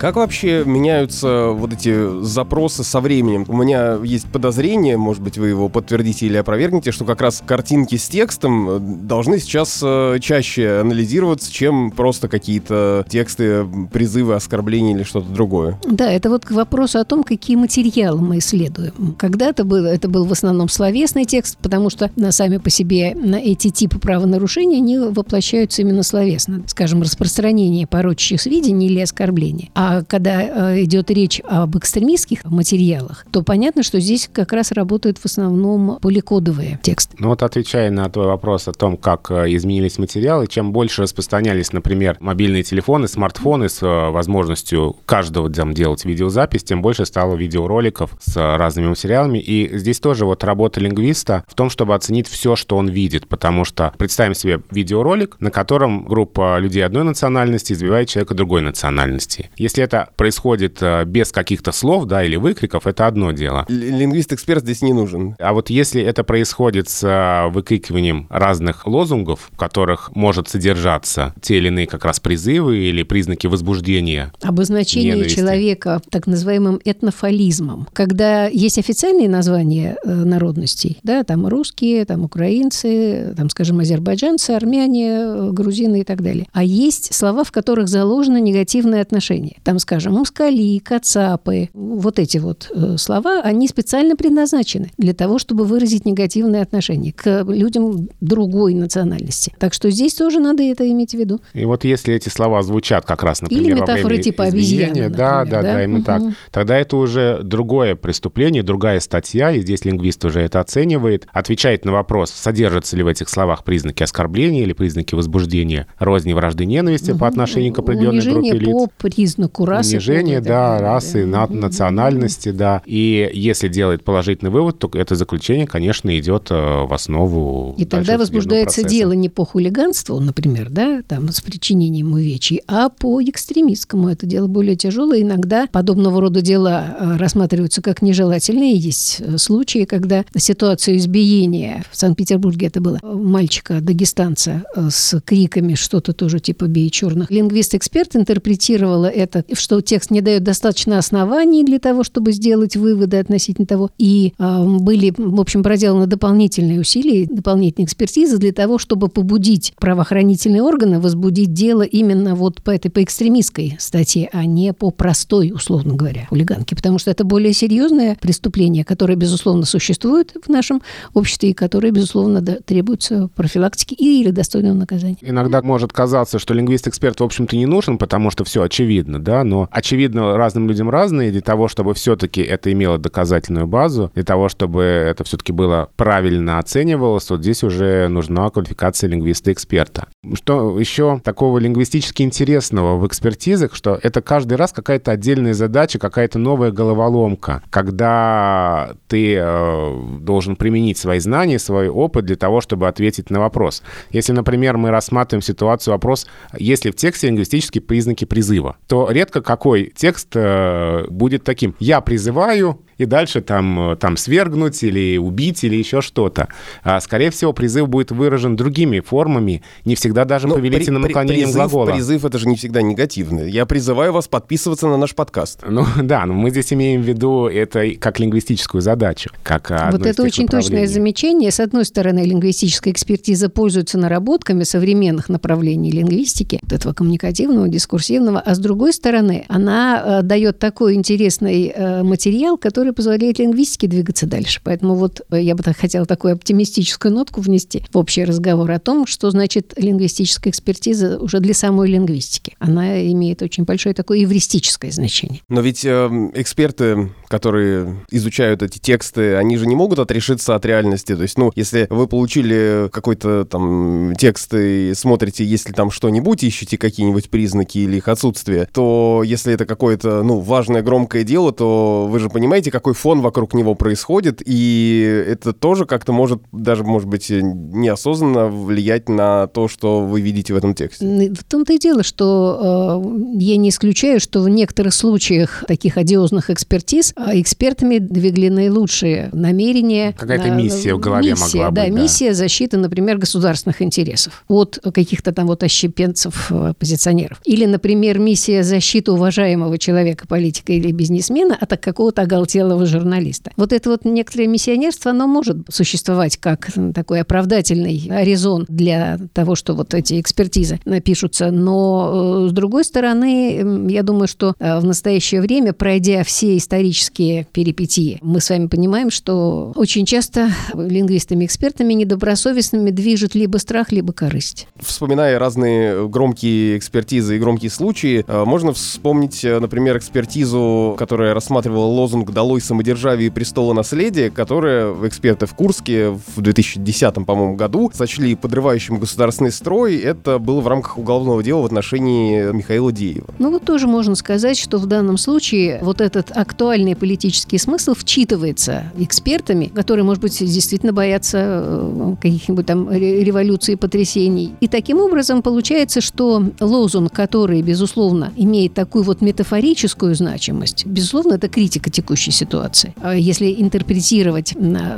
Как 0.00 0.16
вообще 0.16 0.64
меняются 0.64 1.48
вот 1.48 1.74
эти 1.74 2.22
запросы 2.24 2.84
со 2.84 3.00
временем? 3.00 3.44
У 3.48 3.54
меня 3.54 3.98
есть 4.02 4.24
подозрение, 4.32 4.96
может 4.96 5.22
быть, 5.22 5.36
вы 5.36 5.48
его 5.48 5.68
подтвердите 5.68 6.24
или 6.24 6.38
опровергнете, 6.38 6.90
что 6.90 7.04
как 7.04 7.20
раз 7.20 7.42
картинки 7.46 7.96
с 7.96 8.08
текстом 8.08 8.70
э, 8.70 8.78
должны 8.80 9.38
сейчас 9.38 9.78
э, 9.82 10.16
чаще 10.22 10.80
анализироваться, 10.80 11.52
чем 11.52 11.90
просто 11.90 12.28
какие-то 12.28 13.04
тексты, 13.10 13.66
призывы, 13.92 14.36
оскорбления 14.36 14.96
или 14.96 15.02
что-то 15.02 15.28
другое. 15.28 15.78
Да, 15.86 16.10
это 16.10 16.30
вот 16.30 16.46
к 16.46 16.52
вопросу 16.52 16.98
о 16.98 17.04
том, 17.04 17.22
какие 17.22 17.56
материалы 17.56 18.22
мы 18.22 18.38
исследуем. 18.38 19.14
Когда-то 19.18 19.64
было, 19.64 19.86
это 19.88 20.08
был 20.08 20.24
в 20.24 20.32
основном 20.32 20.70
словесный 20.70 21.26
текст, 21.26 21.58
потому 21.58 21.90
что 21.90 22.10
на 22.16 22.32
сами 22.32 22.56
по 22.56 22.70
себе 22.70 23.14
на 23.14 23.36
эти 23.36 23.68
типы 23.68 23.98
правонарушений 23.98 24.78
они 24.78 24.96
воплощаются 24.96 25.82
именно 25.82 26.04
словесно. 26.04 26.62
Скажем, 26.68 27.02
распространение 27.02 27.86
порочащих 27.86 28.40
сведений 28.40 28.86
или 28.86 29.00
оскорбления. 29.00 29.68
А 29.74 29.89
а 29.90 30.04
когда 30.04 30.42
э, 30.72 30.84
идет 30.84 31.10
речь 31.10 31.42
об 31.44 31.76
экстремистских 31.76 32.44
материалах, 32.44 33.26
то 33.32 33.42
понятно, 33.42 33.82
что 33.82 33.98
здесь 33.98 34.30
как 34.32 34.52
раз 34.52 34.70
работают 34.70 35.18
в 35.18 35.26
основном 35.26 35.98
поликодовые 36.00 36.78
тексты. 36.80 37.16
Ну 37.18 37.30
вот 37.30 37.42
отвечая 37.42 37.90
на 37.90 38.08
твой 38.08 38.26
вопрос 38.26 38.68
о 38.68 38.72
том, 38.72 38.96
как 38.96 39.32
э, 39.32 39.52
изменились 39.56 39.98
материалы, 39.98 40.46
чем 40.46 40.70
больше 40.70 41.02
распространялись, 41.02 41.72
например, 41.72 42.16
мобильные 42.20 42.62
телефоны, 42.62 43.08
смартфоны 43.08 43.68
с 43.68 43.82
э, 43.82 44.10
возможностью 44.10 44.96
каждого 45.06 45.50
там, 45.50 45.74
делать 45.74 46.04
видеозапись, 46.04 46.62
тем 46.62 46.82
больше 46.82 47.04
стало 47.04 47.34
видеороликов 47.34 48.12
с 48.20 48.36
разными 48.36 48.90
материалами. 48.90 49.38
И 49.40 49.76
здесь 49.76 49.98
тоже 49.98 50.24
вот 50.24 50.44
работа 50.44 50.78
лингвиста 50.78 51.42
в 51.48 51.54
том, 51.54 51.68
чтобы 51.68 51.96
оценить 51.96 52.28
все, 52.28 52.54
что 52.54 52.76
он 52.76 52.88
видит, 52.88 53.26
потому 53.26 53.64
что 53.64 53.92
представим 53.98 54.34
себе 54.34 54.60
видеоролик, 54.70 55.36
на 55.40 55.50
котором 55.50 56.04
группа 56.04 56.60
людей 56.60 56.84
одной 56.86 57.02
национальности 57.02 57.72
избивает 57.72 58.08
человека 58.08 58.34
другой 58.34 58.62
национальности. 58.62 59.50
Если 59.56 59.79
если 59.80 59.84
это 59.84 60.08
происходит 60.16 60.78
э, 60.80 61.04
без 61.04 61.32
каких-то 61.32 61.72
слов, 61.72 62.04
да, 62.04 62.24
или 62.24 62.36
выкриков, 62.36 62.86
это 62.86 63.06
одно 63.06 63.32
дело. 63.32 63.64
Лингвист-эксперт 63.68 64.62
здесь 64.62 64.82
не 64.82 64.92
нужен. 64.92 65.36
А 65.38 65.52
вот 65.52 65.70
если 65.70 66.02
это 66.02 66.24
происходит 66.24 66.88
с 66.88 67.02
э, 67.02 67.50
выкрикиванием 67.50 68.26
разных 68.30 68.86
лозунгов, 68.86 69.50
в 69.52 69.56
которых 69.56 70.14
может 70.14 70.48
содержаться 70.48 71.34
те 71.40 71.58
или 71.58 71.68
иные 71.68 71.86
как 71.86 72.04
раз 72.04 72.20
призывы 72.20 72.78
или 72.78 73.02
признаки 73.02 73.46
возбуждения. 73.46 74.32
Обозначение 74.42 75.14
ненависти. 75.14 75.36
человека 75.36 76.02
так 76.10 76.26
называемым 76.26 76.80
этнофализмом. 76.84 77.88
Когда 77.92 78.46
есть 78.46 78.78
официальные 78.78 79.28
названия 79.28 79.96
э, 80.04 80.12
народностей, 80.12 80.98
да, 81.02 81.24
там 81.24 81.46
русские, 81.46 82.04
там 82.04 82.24
украинцы, 82.24 83.34
там, 83.36 83.48
скажем, 83.48 83.80
азербайджанцы, 83.80 84.50
армяне, 84.50 85.52
грузины 85.52 86.00
и 86.00 86.04
так 86.04 86.22
далее. 86.22 86.46
А 86.52 86.62
есть 86.62 87.14
слова, 87.14 87.44
в 87.44 87.52
которых 87.52 87.88
заложено 87.88 88.38
негативное 88.38 89.00
отношение 89.00 89.56
там, 89.70 89.78
скажем, 89.78 90.14
мускали, 90.14 90.78
кацапы, 90.78 91.68
вот 91.74 92.18
эти 92.18 92.38
вот 92.38 92.68
э, 92.74 92.96
слова, 92.96 93.40
они 93.40 93.68
специально 93.68 94.16
предназначены 94.16 94.90
для 94.98 95.14
того, 95.14 95.38
чтобы 95.38 95.64
выразить 95.64 96.04
негативное 96.06 96.62
отношение 96.62 97.12
к 97.12 97.44
людям 97.46 98.08
другой 98.20 98.74
национальности. 98.74 99.54
Так 99.60 99.72
что 99.72 99.88
здесь 99.90 100.14
тоже 100.14 100.40
надо 100.40 100.64
это 100.64 100.90
иметь 100.90 101.12
в 101.12 101.14
виду. 101.14 101.40
И 101.54 101.64
вот 101.66 101.84
если 101.84 102.12
эти 102.12 102.28
слова 102.28 102.62
звучат 102.62 103.04
как 103.04 103.22
раз, 103.22 103.42
например, 103.42 103.64
Или 103.64 103.72
метафоры 103.74 104.18
типа 104.18 104.42
обезьяны, 104.46 105.08
да, 105.08 105.44
да, 105.44 105.44
да, 105.44 105.62
да, 105.62 105.84
именно 105.84 105.98
угу. 105.98 106.04
так, 106.04 106.22
тогда 106.50 106.76
это 106.76 106.96
уже 106.96 107.40
другое 107.44 107.94
преступление, 107.94 108.64
другая 108.64 108.98
статья, 108.98 109.52
и 109.52 109.60
здесь 109.60 109.84
лингвист 109.84 110.24
уже 110.24 110.40
это 110.40 110.58
оценивает, 110.58 111.28
отвечает 111.32 111.84
на 111.84 111.92
вопрос, 111.92 112.32
содержатся 112.32 112.96
ли 112.96 113.04
в 113.04 113.06
этих 113.06 113.28
словах 113.28 113.62
признаки 113.62 114.02
оскорбления 114.02 114.64
или 114.64 114.72
признаки 114.72 115.14
возбуждения 115.14 115.86
розни, 116.00 116.32
вражды, 116.32 116.66
ненависти 116.66 117.12
угу. 117.12 117.20
по 117.20 117.28
отношению 117.28 117.72
к 117.72 117.78
определенной 117.78 118.18
Унижение 118.18 118.54
группе 118.54 118.66
лиц. 118.66 118.74
по 118.74 119.08
признаку 119.08 119.59
оценку 119.60 119.64
расы. 119.64 119.90
Унижение, 119.92 120.40
да, 120.40 120.72
далее, 120.72 120.80
расы, 120.82 121.26
да. 121.26 121.46
На, 121.46 121.46
национальности, 121.46 122.50
да. 122.50 122.82
И 122.86 123.30
если 123.32 123.68
делает 123.68 124.04
положительный 124.04 124.50
вывод, 124.50 124.78
то 124.78 124.90
это 124.92 125.14
заключение, 125.14 125.66
конечно, 125.66 126.16
идет 126.18 126.48
э, 126.50 126.54
в 126.54 126.92
основу 126.92 127.74
И 127.78 127.84
тогда 127.84 128.18
возбуждается 128.18 128.82
дело 128.82 129.12
не 129.12 129.28
по 129.28 129.44
хулиганству, 129.44 130.18
например, 130.20 130.68
да, 130.70 131.02
там, 131.06 131.30
с 131.30 131.40
причинением 131.40 132.12
увечий, 132.12 132.62
а 132.66 132.88
по 132.88 133.22
экстремистскому. 133.22 134.08
Это 134.08 134.26
дело 134.26 134.46
более 134.46 134.76
тяжелое. 134.76 135.22
Иногда 135.22 135.66
подобного 135.70 136.20
рода 136.20 136.40
дела 136.40 136.96
э, 136.98 137.16
рассматриваются 137.16 137.82
как 137.82 138.02
нежелательные. 138.02 138.74
Есть 138.74 139.20
э, 139.20 139.38
случаи, 139.38 139.84
когда 139.84 140.24
ситуация 140.36 140.96
избиения, 140.96 141.84
в 141.90 141.96
Санкт-Петербурге 141.96 142.66
это 142.66 142.80
было, 142.80 142.98
мальчика-дагестанца 143.02 144.64
с 144.88 145.20
криками 145.20 145.74
что-то 145.74 146.12
тоже 146.12 146.40
типа 146.40 146.64
«бей 146.64 146.90
черных». 146.90 147.30
Лингвист-эксперт 147.30 148.16
интерпретировала 148.16 149.06
это, 149.06 149.44
что 149.54 149.80
текст 149.80 150.10
не 150.10 150.20
дает 150.20 150.42
достаточно 150.42 150.98
оснований 150.98 151.64
для 151.64 151.78
того, 151.78 152.04
чтобы 152.04 152.32
сделать 152.32 152.76
выводы 152.76 153.18
относительно 153.18 153.66
того. 153.66 153.90
И 153.98 154.34
э, 154.38 154.64
были, 154.64 155.12
в 155.16 155.40
общем, 155.40 155.62
проделаны 155.62 156.06
дополнительные 156.06 156.80
усилия, 156.80 157.26
дополнительные 157.26 157.86
экспертизы 157.86 158.38
для 158.38 158.52
того, 158.52 158.78
чтобы 158.78 159.08
побудить 159.08 159.72
правоохранительные 159.78 160.62
органы 160.62 161.00
возбудить 161.00 161.52
дело 161.52 161.82
именно 161.82 162.34
вот 162.34 162.62
по 162.62 162.70
этой 162.70 162.90
по 162.90 163.02
экстремистской 163.02 163.76
статье, 163.78 164.28
а 164.32 164.44
не 164.44 164.72
по 164.72 164.90
простой, 164.90 165.52
условно 165.54 165.94
говоря, 165.94 166.26
хулиганке. 166.28 166.76
Потому 166.76 166.98
что 166.98 167.10
это 167.10 167.24
более 167.24 167.52
серьезное 167.52 168.16
преступление, 168.20 168.84
которое, 168.84 169.16
безусловно, 169.16 169.64
существует 169.64 170.34
в 170.44 170.48
нашем 170.48 170.82
обществе 171.14 171.50
и 171.50 171.54
которое, 171.54 171.90
безусловно, 171.90 172.42
требуется 172.42 173.28
профилактики 173.34 173.94
или 173.94 174.30
достойного 174.30 174.74
наказания. 174.74 175.18
Иногда 175.20 175.62
может 175.62 175.92
казаться, 175.92 176.38
что 176.38 176.54
лингвист-эксперт, 176.54 177.20
в 177.20 177.24
общем-то, 177.24 177.56
не 177.56 177.66
нужен, 177.66 177.98
потому 177.98 178.30
что 178.30 178.44
все 178.44 178.62
очевидно, 178.62 179.22
да, 179.22 179.29
но 179.44 179.68
очевидно 179.70 180.36
разным 180.36 180.68
людям 180.68 180.90
разные, 180.90 181.30
для 181.30 181.40
того, 181.40 181.68
чтобы 181.68 181.94
все-таки 181.94 182.42
это 182.42 182.72
имело 182.72 182.98
доказательную 182.98 183.66
базу, 183.66 184.10
для 184.14 184.24
того, 184.24 184.48
чтобы 184.48 184.82
это 184.82 185.24
все-таки 185.24 185.52
было 185.52 185.88
правильно 185.96 186.58
оценивалось, 186.58 187.30
вот 187.30 187.40
здесь 187.40 187.62
уже 187.62 188.08
нужна 188.08 188.50
квалификация 188.50 189.08
лингвиста-эксперта. 189.08 190.08
Что 190.34 190.78
еще 190.78 191.20
такого 191.24 191.58
лингвистически 191.58 192.22
интересного 192.22 192.96
в 192.96 193.06
экспертизах, 193.06 193.74
что 193.74 193.98
это 194.02 194.20
каждый 194.20 194.54
раз 194.54 194.72
какая-то 194.72 195.12
отдельная 195.12 195.54
задача, 195.54 195.98
какая-то 195.98 196.38
новая 196.38 196.70
головоломка, 196.70 197.62
когда 197.70 198.94
ты 199.08 199.36
э, 199.36 200.00
должен 200.20 200.56
применить 200.56 200.98
свои 200.98 201.18
знания, 201.18 201.58
свой 201.58 201.88
опыт 201.88 202.24
для 202.24 202.36
того, 202.36 202.60
чтобы 202.60 202.88
ответить 202.88 203.30
на 203.30 203.40
вопрос. 203.40 203.82
Если, 204.10 204.32
например, 204.32 204.76
мы 204.76 204.90
рассматриваем 204.90 205.42
ситуацию, 205.42 205.92
вопрос, 205.94 206.26
есть 206.56 206.84
ли 206.84 206.90
в 206.90 206.96
тексте 206.96 207.28
лингвистические 207.28 207.82
признаки 207.82 208.24
призыва, 208.24 208.76
то 208.86 209.08
редко 209.20 209.42
какой 209.42 209.92
текст 209.94 210.28
э, 210.34 211.04
будет 211.10 211.44
таким 211.44 211.74
«я 211.78 212.00
призываю», 212.00 212.80
и 213.00 213.06
дальше 213.06 213.40
там, 213.40 213.92
э, 213.92 213.96
там 213.96 214.18
свергнуть 214.18 214.82
или 214.82 215.16
убить 215.16 215.64
или 215.64 215.74
еще 215.74 216.02
что-то. 216.02 216.48
А, 216.82 217.00
скорее 217.00 217.30
всего, 217.30 217.54
призыв 217.54 217.88
будет 217.88 218.10
выражен 218.10 218.56
другими 218.56 219.00
формами, 219.00 219.62
не 219.86 219.94
всегда 219.94 220.26
даже 220.26 220.46
но 220.46 220.56
повелительным 220.56 221.02
при, 221.02 221.08
наклонением 221.08 221.46
призыв, 221.46 221.56
глагола. 221.56 221.92
Призыв— 221.92 222.24
это 222.26 222.38
же 222.38 222.46
не 222.46 222.56
всегда 222.56 222.82
негативный. 222.82 223.50
Я 223.50 223.64
призываю 223.64 224.12
вас 224.12 224.28
подписываться 224.28 224.86
на 224.86 224.98
наш 224.98 225.14
подкаст. 225.14 225.60
Ну 225.66 225.86
да, 226.02 226.26
но 226.26 226.34
мы 226.34 226.50
здесь 226.50 226.74
имеем 226.74 227.00
в 227.00 227.06
виду 227.06 227.46
это 227.46 227.90
как 227.98 228.20
лингвистическую 228.20 228.82
задачу. 228.82 229.30
Как 229.42 229.70
вот 229.92 230.04
это 230.04 230.22
очень 230.22 230.46
точное 230.46 230.86
замечание. 230.86 231.50
С 231.50 231.60
одной 231.60 231.86
стороны, 231.86 232.20
лингвистическая 232.20 232.92
экспертиза 232.92 233.48
пользуется 233.48 233.96
наработками 233.96 234.64
современных 234.64 235.30
направлений 235.30 235.90
лингвистики, 235.90 236.58
вот 236.62 236.72
этого 236.72 236.92
коммуникативного, 236.92 237.66
дискурсивного, 237.68 238.40
а 238.40 238.54
с 238.54 238.58
другой 238.58 238.92
стороны, 238.92 239.09
она 239.48 240.20
э, 240.20 240.22
дает 240.22 240.58
такой 240.58 240.94
интересный 240.94 241.72
э, 241.74 242.02
материал, 242.02 242.56
который 242.56 242.92
позволяет 242.92 243.38
лингвистике 243.38 243.86
двигаться 243.86 244.26
дальше. 244.26 244.60
Поэтому 244.62 244.94
вот 244.94 245.22
э, 245.30 245.40
я 245.40 245.54
бы 245.54 245.62
так 245.62 245.76
хотела 245.76 246.06
такую 246.06 246.34
оптимистическую 246.34 247.12
нотку 247.12 247.40
внести 247.40 247.84
в 247.92 247.98
общий 247.98 248.24
разговор 248.24 248.70
о 248.70 248.78
том, 248.78 249.06
что 249.06 249.30
значит 249.30 249.74
лингвистическая 249.76 250.50
экспертиза 250.50 251.18
уже 251.18 251.40
для 251.40 251.54
самой 251.54 251.88
лингвистики. 251.88 252.54
Она 252.58 253.02
имеет 253.12 253.42
очень 253.42 253.64
большое 253.64 253.94
такое 253.94 254.22
эвристическое 254.24 254.90
значение. 254.90 255.40
Но 255.48 255.60
ведь 255.60 255.84
э, 255.84 256.08
эксперты, 256.34 257.10
которые 257.28 258.04
изучают 258.10 258.62
эти 258.62 258.78
тексты, 258.78 259.36
они 259.36 259.56
же 259.56 259.66
не 259.66 259.76
могут 259.76 259.98
отрешиться 259.98 260.54
от 260.54 260.64
реальности. 260.66 261.14
То 261.14 261.22
есть, 261.22 261.38
ну, 261.38 261.52
если 261.54 261.86
вы 261.90 262.06
получили 262.06 262.88
какой-то 262.92 263.44
там 263.44 264.14
текст 264.16 264.54
и 264.54 264.92
смотрите, 264.94 265.44
если 265.44 265.72
там 265.72 265.90
что-нибудь, 265.90 266.42
ищете 266.42 266.78
какие-нибудь 266.78 267.30
признаки 267.30 267.78
или 267.78 267.96
их 267.96 268.08
отсутствие, 268.08 268.68
то 268.72 268.99
если 269.24 269.54
это 269.54 269.64
какое-то, 269.64 270.22
ну, 270.22 270.40
важное, 270.40 270.82
громкое 270.82 271.24
дело, 271.24 271.52
то 271.52 272.06
вы 272.10 272.18
же 272.18 272.28
понимаете, 272.28 272.70
как 272.70 272.80
какой 272.80 272.94
фон 272.94 273.20
вокруг 273.20 273.52
него 273.52 273.74
происходит, 273.74 274.40
и 274.42 275.24
это 275.26 275.52
тоже 275.52 275.84
как-то 275.84 276.12
может, 276.12 276.40
даже, 276.50 276.82
может 276.82 277.06
быть, 277.06 277.28
неосознанно 277.28 278.48
влиять 278.48 279.10
на 279.10 279.48
то, 279.48 279.68
что 279.68 280.00
вы 280.00 280.22
видите 280.22 280.54
в 280.54 280.56
этом 280.56 280.74
тексте. 280.74 281.04
В 281.30 281.44
том-то 281.44 281.74
и 281.74 281.78
дело, 281.78 282.02
что 282.02 283.02
э, 283.04 283.38
я 283.38 283.58
не 283.58 283.68
исключаю, 283.68 284.18
что 284.18 284.40
в 284.40 284.48
некоторых 284.48 284.94
случаях 284.94 285.62
таких 285.68 285.98
одиозных 285.98 286.48
экспертиз 286.48 287.12
э, 287.16 287.38
экспертами 287.42 287.98
двигали 287.98 288.48
наилучшие 288.48 289.28
намерения. 289.34 290.14
Какая-то 290.18 290.48
на, 290.48 290.54
миссия 290.54 290.94
в 290.94 291.00
голове 291.00 291.32
миссия, 291.32 291.58
могла 291.58 291.70
да, 291.70 291.82
быть. 291.82 291.94
Да, 291.94 292.00
миссия 292.00 292.32
защиты, 292.32 292.78
например, 292.78 293.18
государственных 293.18 293.82
интересов 293.82 294.42
от 294.48 294.78
каких-то 294.94 295.32
там 295.32 295.48
вот 295.48 295.62
ощепенцев, 295.62 296.50
э, 296.50 296.72
позиционеров. 296.78 297.42
Или, 297.44 297.66
например, 297.66 298.18
миссия 298.18 298.62
защиты 298.62 298.89
уважаемого 299.12 299.78
человека, 299.78 300.26
политика 300.26 300.72
или 300.72 300.90
бизнесмена 300.92 301.56
от 301.58 301.70
какого-то 301.78 302.22
оголтелого 302.22 302.86
журналиста. 302.86 303.52
Вот 303.56 303.72
это 303.72 303.90
вот 303.90 304.04
некоторое 304.04 304.46
миссионерство, 304.46 305.10
оно 305.10 305.26
может 305.26 305.58
существовать 305.68 306.36
как 306.36 306.70
такой 306.94 307.20
оправдательный 307.20 308.10
резон 308.22 308.66
для 308.68 309.18
того, 309.32 309.54
что 309.54 309.74
вот 309.74 309.94
эти 309.94 310.20
экспертизы 310.20 310.80
напишутся. 310.84 311.50
Но, 311.50 312.44
э, 312.46 312.48
с 312.50 312.52
другой 312.52 312.84
стороны, 312.84 313.88
я 313.88 314.02
думаю, 314.02 314.28
что 314.28 314.54
э, 314.58 314.78
в 314.78 314.84
настоящее 314.84 315.40
время, 315.40 315.72
пройдя 315.72 316.24
все 316.24 316.56
исторические 316.56 317.46
перипетии, 317.52 318.18
мы 318.22 318.40
с 318.40 318.50
вами 318.50 318.66
понимаем, 318.66 319.10
что 319.10 319.72
очень 319.76 320.06
часто 320.06 320.50
лингвистами-экспертами 320.74 321.92
недобросовестными 321.94 322.90
движет 322.90 323.34
либо 323.34 323.58
страх, 323.58 323.92
либо 323.92 324.12
корысть. 324.12 324.66
Вспоминая 324.78 325.38
разные 325.38 326.08
громкие 326.08 326.78
экспертизы 326.78 327.36
и 327.36 327.38
громкие 327.38 327.70
случаи, 327.70 328.24
э, 328.26 328.44
можно 328.44 328.72
вспомнить, 328.80 329.42
например, 329.44 329.98
экспертизу, 329.98 330.94
которая 330.98 331.34
рассматривала 331.34 331.86
лозунг 331.86 332.30
«Долой 332.30 332.60
самодержавие 332.60 333.28
и 333.28 333.30
престола 333.30 333.72
наследия, 333.72 334.30
которое 334.30 334.92
эксперты 335.06 335.46
в 335.46 335.54
Курске 335.54 336.10
в 336.10 336.40
2010, 336.40 337.14
по-моему, 337.26 337.56
году 337.56 337.90
сочли 337.94 338.34
подрывающим 338.34 338.98
государственный 338.98 339.52
строй. 339.52 339.96
Это 339.96 340.38
было 340.38 340.60
в 340.60 340.68
рамках 340.68 340.98
уголовного 340.98 341.42
дела 341.42 341.62
в 341.62 341.66
отношении 341.66 342.52
Михаила 342.52 342.92
Деева. 342.92 343.26
Ну 343.38 343.50
вот 343.50 343.64
тоже 343.64 343.86
можно 343.86 344.14
сказать, 344.14 344.58
что 344.58 344.78
в 344.78 344.86
данном 344.86 345.18
случае 345.18 345.78
вот 345.82 346.00
этот 346.00 346.30
актуальный 346.34 346.96
политический 346.96 347.58
смысл 347.58 347.94
вчитывается 347.94 348.84
экспертами, 348.98 349.66
которые, 349.66 350.04
может 350.04 350.22
быть, 350.22 350.38
действительно 350.38 350.92
боятся 350.92 351.38
э, 351.42 352.14
каких-нибудь 352.20 352.66
там 352.66 352.90
революций 352.90 353.74
и 353.74 353.76
потрясений. 353.76 354.54
И 354.60 354.68
таким 354.68 354.98
образом 354.98 355.42
получается, 355.42 356.00
что 356.00 356.44
лозунг, 356.60 357.12
который, 357.12 357.62
безусловно, 357.62 358.32
имеет 358.36 358.69
такую 358.74 359.04
вот 359.04 359.20
метафорическую 359.20 360.14
значимость, 360.14 360.86
безусловно, 360.86 361.34
это 361.34 361.48
критика 361.48 361.90
текущей 361.90 362.30
ситуации 362.30 362.94
а 363.02 363.14
если 363.14 363.54
интерпретировать 363.58 364.54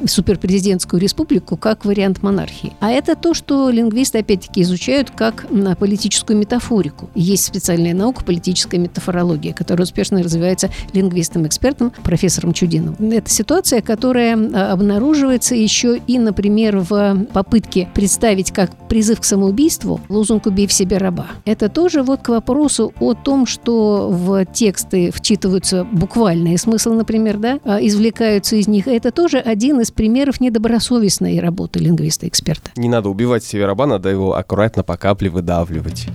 суперпрезидентскую 0.07 1.01
республику 1.01 1.57
как 1.57 1.85
вариант 1.85 2.23
монархии. 2.23 2.73
А 2.81 2.91
это 2.91 3.17
то, 3.17 3.35
что 3.35 3.71
лингвисты 3.71 4.19
опять-таки 4.19 4.63
изучают 4.63 5.11
как 5.11 5.47
политическую 5.79 6.39
метафорику. 6.39 7.11
Есть 7.15 7.45
специальная 7.45 7.95
наука 7.95 8.25
политическая 8.25 8.79
метафорология, 8.79 9.53
которая 9.53 9.85
успешно 9.85 10.23
развивается 10.23 10.71
лингвистом-экспертом 10.93 11.93
профессором 12.03 12.53
Чудиновым. 12.53 13.11
Это 13.11 13.31
ситуация, 13.31 13.81
которая 13.81 14.37
а, 14.37 14.73
обнаруживается 14.73 15.55
еще 15.55 15.99
и, 16.07 16.19
например, 16.19 16.79
в 16.79 17.27
попытке 17.33 17.89
представить 17.95 18.53
как 18.53 18.71
призыв 18.89 19.21
к 19.21 19.25
самоубийству 19.25 20.01
лозунг 20.09 20.47
«Убей 20.47 20.67
в 20.67 20.73
себе 20.73 20.99
раба». 20.99 21.27
Это 21.45 21.69
тоже 21.69 22.03
вот 22.03 22.23
к 22.23 22.29
вопросу 22.29 22.93
о 23.01 23.15
том, 23.15 23.47
что 23.47 23.62
в 23.71 24.45
тексты 24.47 25.11
вчитываются 25.11 25.85
буквальные 25.85 26.59
смысл, 26.59 26.93
например, 26.93 27.39
да, 27.39 27.61
а, 27.65 27.79
извлекаются 27.79 28.57
из 28.57 28.69
них. 28.69 28.89
Это 28.89 29.11
тоже 29.11 29.39
один 29.39 29.81
из 29.81 29.91
примеров 29.91 30.41
недобросовестной 30.41 31.41
работы 31.41 31.79
лингвиста-эксперта. 31.79 32.71
Не 32.77 32.89
надо 32.89 33.09
убивать 33.09 33.45
себе 33.45 33.67
раба, 33.67 33.87
надо 33.87 34.09
его 34.09 34.35
аккуратно 34.37 34.83
по 34.83 34.97
капле 34.97 35.31
выдавливать. 35.31 36.09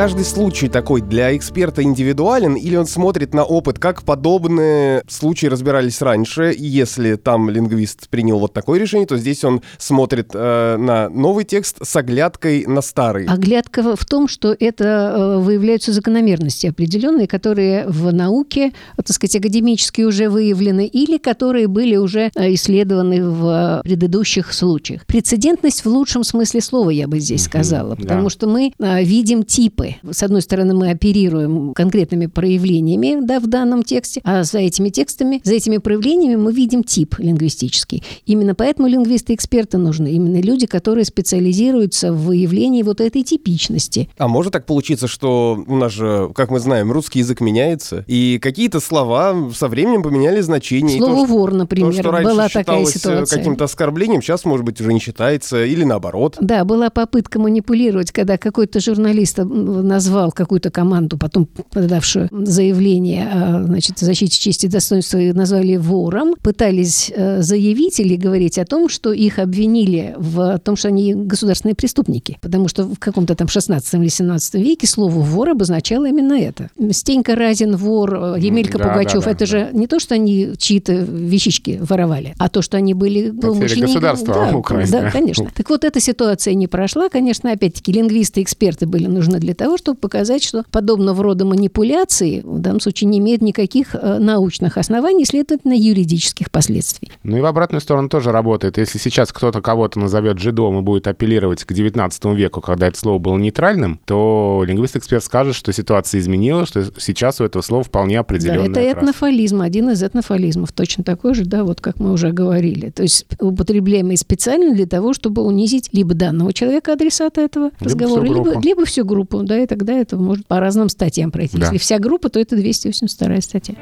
Каждый 0.00 0.24
случай 0.24 0.68
такой 0.68 1.02
для 1.02 1.36
эксперта 1.36 1.82
индивидуален, 1.82 2.54
или 2.54 2.74
он 2.74 2.86
смотрит 2.86 3.34
на 3.34 3.44
опыт, 3.44 3.78
как 3.78 4.02
подобные 4.02 5.02
случаи 5.06 5.44
разбирались 5.44 6.00
раньше, 6.00 6.52
и 6.52 6.64
если 6.64 7.16
там 7.16 7.50
лингвист 7.50 8.08
принял 8.08 8.38
вот 8.38 8.54
такое 8.54 8.80
решение, 8.80 9.06
то 9.06 9.18
здесь 9.18 9.44
он 9.44 9.60
смотрит 9.76 10.30
э, 10.32 10.76
на 10.78 11.10
новый 11.10 11.44
текст 11.44 11.76
с 11.82 11.96
оглядкой 11.96 12.64
на 12.64 12.80
старый. 12.80 13.26
Оглядка 13.26 13.94
в 13.94 14.06
том, 14.06 14.26
что 14.26 14.56
это 14.58 14.84
э, 14.84 15.38
выявляются 15.38 15.92
закономерности 15.92 16.68
определенные, 16.68 17.26
которые 17.26 17.86
в 17.86 18.10
науке, 18.10 18.72
так 18.96 19.10
сказать, 19.10 19.36
академически 19.36 20.00
уже 20.00 20.30
выявлены, 20.30 20.86
или 20.86 21.18
которые 21.18 21.68
были 21.68 21.96
уже 21.96 22.30
э, 22.34 22.54
исследованы 22.54 23.22
в 23.28 23.82
предыдущих 23.84 24.54
случаях. 24.54 25.04
Прецедентность 25.04 25.84
в 25.84 25.88
лучшем 25.90 26.24
смысле 26.24 26.62
слова, 26.62 26.88
я 26.88 27.06
бы 27.06 27.20
здесь 27.20 27.44
сказала, 27.44 27.96
потому 27.96 28.24
да. 28.24 28.30
что 28.30 28.48
мы 28.48 28.72
э, 28.78 29.04
видим 29.04 29.42
типы. 29.42 29.89
С 30.10 30.22
одной 30.22 30.42
стороны, 30.42 30.74
мы 30.74 30.90
оперируем 30.90 31.74
конкретными 31.74 32.26
проявлениями 32.26 33.18
да, 33.20 33.40
в 33.40 33.46
данном 33.46 33.82
тексте, 33.82 34.20
а 34.24 34.44
за 34.44 34.58
этими 34.58 34.88
текстами, 34.88 35.40
за 35.44 35.54
этими 35.54 35.78
проявлениями 35.78 36.36
мы 36.36 36.52
видим 36.52 36.84
тип 36.84 37.16
лингвистический. 37.18 38.02
Именно 38.26 38.54
поэтому 38.54 38.88
лингвисты-эксперты 38.88 39.78
нужны. 39.78 40.08
Именно 40.08 40.40
люди, 40.40 40.66
которые 40.66 41.04
специализируются 41.04 42.12
в 42.12 42.26
выявлении 42.26 42.82
вот 42.82 43.00
этой 43.00 43.22
типичности. 43.22 44.08
А 44.18 44.28
может 44.28 44.52
так 44.52 44.66
получиться, 44.66 45.08
что 45.08 45.62
у 45.66 45.76
нас 45.76 45.92
же, 45.92 46.30
как 46.34 46.50
мы 46.50 46.60
знаем, 46.60 46.92
русский 46.92 47.20
язык 47.20 47.40
меняется, 47.40 48.04
и 48.06 48.38
какие-то 48.40 48.80
слова 48.80 49.50
со 49.54 49.68
временем 49.68 50.02
поменяли 50.02 50.40
значение. 50.40 50.98
Слово 50.98 51.26
то, 51.26 51.32
«вор», 51.32 51.54
например, 51.54 51.94
то, 51.94 52.02
что 52.02 52.12
была 52.22 52.48
такая 52.48 52.84
ситуация. 52.84 53.38
каким-то 53.38 53.64
оскорблением, 53.64 54.22
сейчас, 54.22 54.44
может 54.44 54.64
быть, 54.64 54.80
уже 54.80 54.92
не 54.92 55.00
считается, 55.00 55.64
или 55.64 55.84
наоборот. 55.84 56.36
Да, 56.40 56.64
была 56.64 56.90
попытка 56.90 57.38
манипулировать, 57.38 58.12
когда 58.12 58.38
какой-то 58.38 58.80
журналист 58.80 59.38
назвал 59.70 60.32
какую-то 60.32 60.70
команду, 60.70 61.16
потом 61.18 61.46
подавшую 61.46 62.28
заявление 62.30 63.28
о 63.28 63.64
значит, 63.64 63.98
защите 63.98 64.38
чести 64.38 64.66
и 64.66 64.68
достоинства, 64.68 65.18
назвали 65.18 65.76
вором, 65.76 66.34
пытались 66.42 67.12
э, 67.14 67.42
заявить 67.42 68.00
или 68.00 68.16
говорить 68.16 68.58
о 68.58 68.64
том, 68.64 68.88
что 68.88 69.12
их 69.12 69.38
обвинили 69.38 70.14
в 70.16 70.58
том, 70.58 70.76
что 70.76 70.88
они 70.88 71.14
государственные 71.14 71.74
преступники. 71.74 72.38
Потому 72.40 72.68
что 72.68 72.84
в 72.84 72.98
каком-то 72.98 73.34
там 73.34 73.48
16 73.48 73.94
или 73.94 74.08
17 74.08 74.54
веке 74.54 74.86
слово 74.86 75.18
«вор» 75.20 75.50
обозначало 75.50 76.06
именно 76.06 76.34
это. 76.34 76.70
Стенька 76.90 77.34
Разин 77.34 77.76
вор, 77.76 78.36
э, 78.36 78.40
Емелька 78.40 78.78
да, 78.78 78.88
Пугачев, 78.88 79.20
да, 79.20 79.26
да, 79.26 79.30
это 79.30 79.40
да. 79.40 79.46
же 79.46 79.68
не 79.72 79.86
то, 79.86 79.98
что 79.98 80.14
они 80.14 80.52
чьи-то 80.56 80.92
вещички 80.92 81.78
воровали, 81.82 82.34
а 82.38 82.48
то, 82.48 82.62
что 82.62 82.76
они 82.76 82.94
были 82.94 83.30
злоумышленниками. 83.30 83.86
государство 83.86 84.34
да, 84.34 84.56
украсть. 84.56 84.92
Да, 84.92 85.10
конечно. 85.10 85.48
Так 85.54 85.70
вот, 85.70 85.84
эта 85.84 86.00
ситуация 86.00 86.54
не 86.54 86.66
прошла. 86.66 87.08
Конечно, 87.08 87.52
опять-таки, 87.52 87.92
лингвисты, 87.92 88.42
эксперты 88.42 88.86
были 88.86 89.06
нужны 89.06 89.38
для 89.38 89.54
того, 89.60 89.76
чтобы 89.76 89.98
показать, 89.98 90.42
что 90.42 90.64
подобного 90.70 91.22
рода 91.22 91.44
манипуляции 91.44 92.40
в 92.42 92.60
данном 92.60 92.80
случае 92.80 93.08
не 93.08 93.18
имеют 93.18 93.42
никаких 93.42 93.94
э, 93.94 94.18
научных 94.18 94.78
оснований, 94.78 95.26
следовательно, 95.26 95.74
юридических 95.74 96.50
последствий. 96.50 97.12
Ну 97.24 97.36
и 97.36 97.40
в 97.42 97.44
обратную 97.44 97.82
сторону 97.82 98.08
тоже 98.08 98.32
работает. 98.32 98.78
Если 98.78 98.96
сейчас 98.96 99.32
кто-то 99.32 99.60
кого-то 99.60 99.98
назовет 100.00 100.38
жидом 100.38 100.78
и 100.78 100.80
будет 100.80 101.06
апеллировать 101.06 101.64
к 101.64 101.74
19 101.74 102.24
веку, 102.36 102.62
когда 102.62 102.88
это 102.88 102.98
слово 102.98 103.18
было 103.18 103.36
нейтральным, 103.36 104.00
то 104.06 104.64
лингвист-эксперт 104.66 105.22
скажет, 105.22 105.54
что 105.54 105.74
ситуация 105.74 106.20
изменилась, 106.20 106.68
что 106.68 106.82
сейчас 106.98 107.42
у 107.42 107.44
этого 107.44 107.60
слова 107.60 107.84
вполне 107.84 108.18
определенная 108.18 108.70
Да, 108.70 108.80
это 108.80 109.00
этнофализм, 109.00 109.60
один 109.60 109.90
из 109.90 110.02
этнофализмов, 110.02 110.72
точно 110.72 111.04
такой 111.04 111.34
же, 111.34 111.44
да, 111.44 111.64
вот 111.64 111.82
как 111.82 112.00
мы 112.00 112.12
уже 112.12 112.32
говорили. 112.32 112.88
То 112.88 113.02
есть 113.02 113.26
употребляемый 113.38 114.16
специально 114.16 114.74
для 114.74 114.86
того, 114.86 115.12
чтобы 115.12 115.42
унизить 115.42 115.90
либо 115.92 116.14
данного 116.14 116.54
человека, 116.54 116.94
адресата 116.94 117.42
этого 117.42 117.66
либо 117.66 117.84
разговора, 117.84 118.24
всю 118.24 118.34
либо, 118.34 118.60
либо 118.60 118.84
всю 118.86 119.04
группу, 119.04 119.42
да, 119.50 119.58
и 119.58 119.66
тогда 119.66 119.94
это 119.94 120.16
может 120.16 120.46
по 120.46 120.60
разным 120.60 120.88
статьям 120.88 121.32
пройти. 121.32 121.58
Да. 121.58 121.66
Если 121.66 121.78
вся 121.78 121.98
группа, 121.98 122.28
то 122.28 122.38
это 122.38 122.54
282 122.54 123.40
статья 123.40 123.74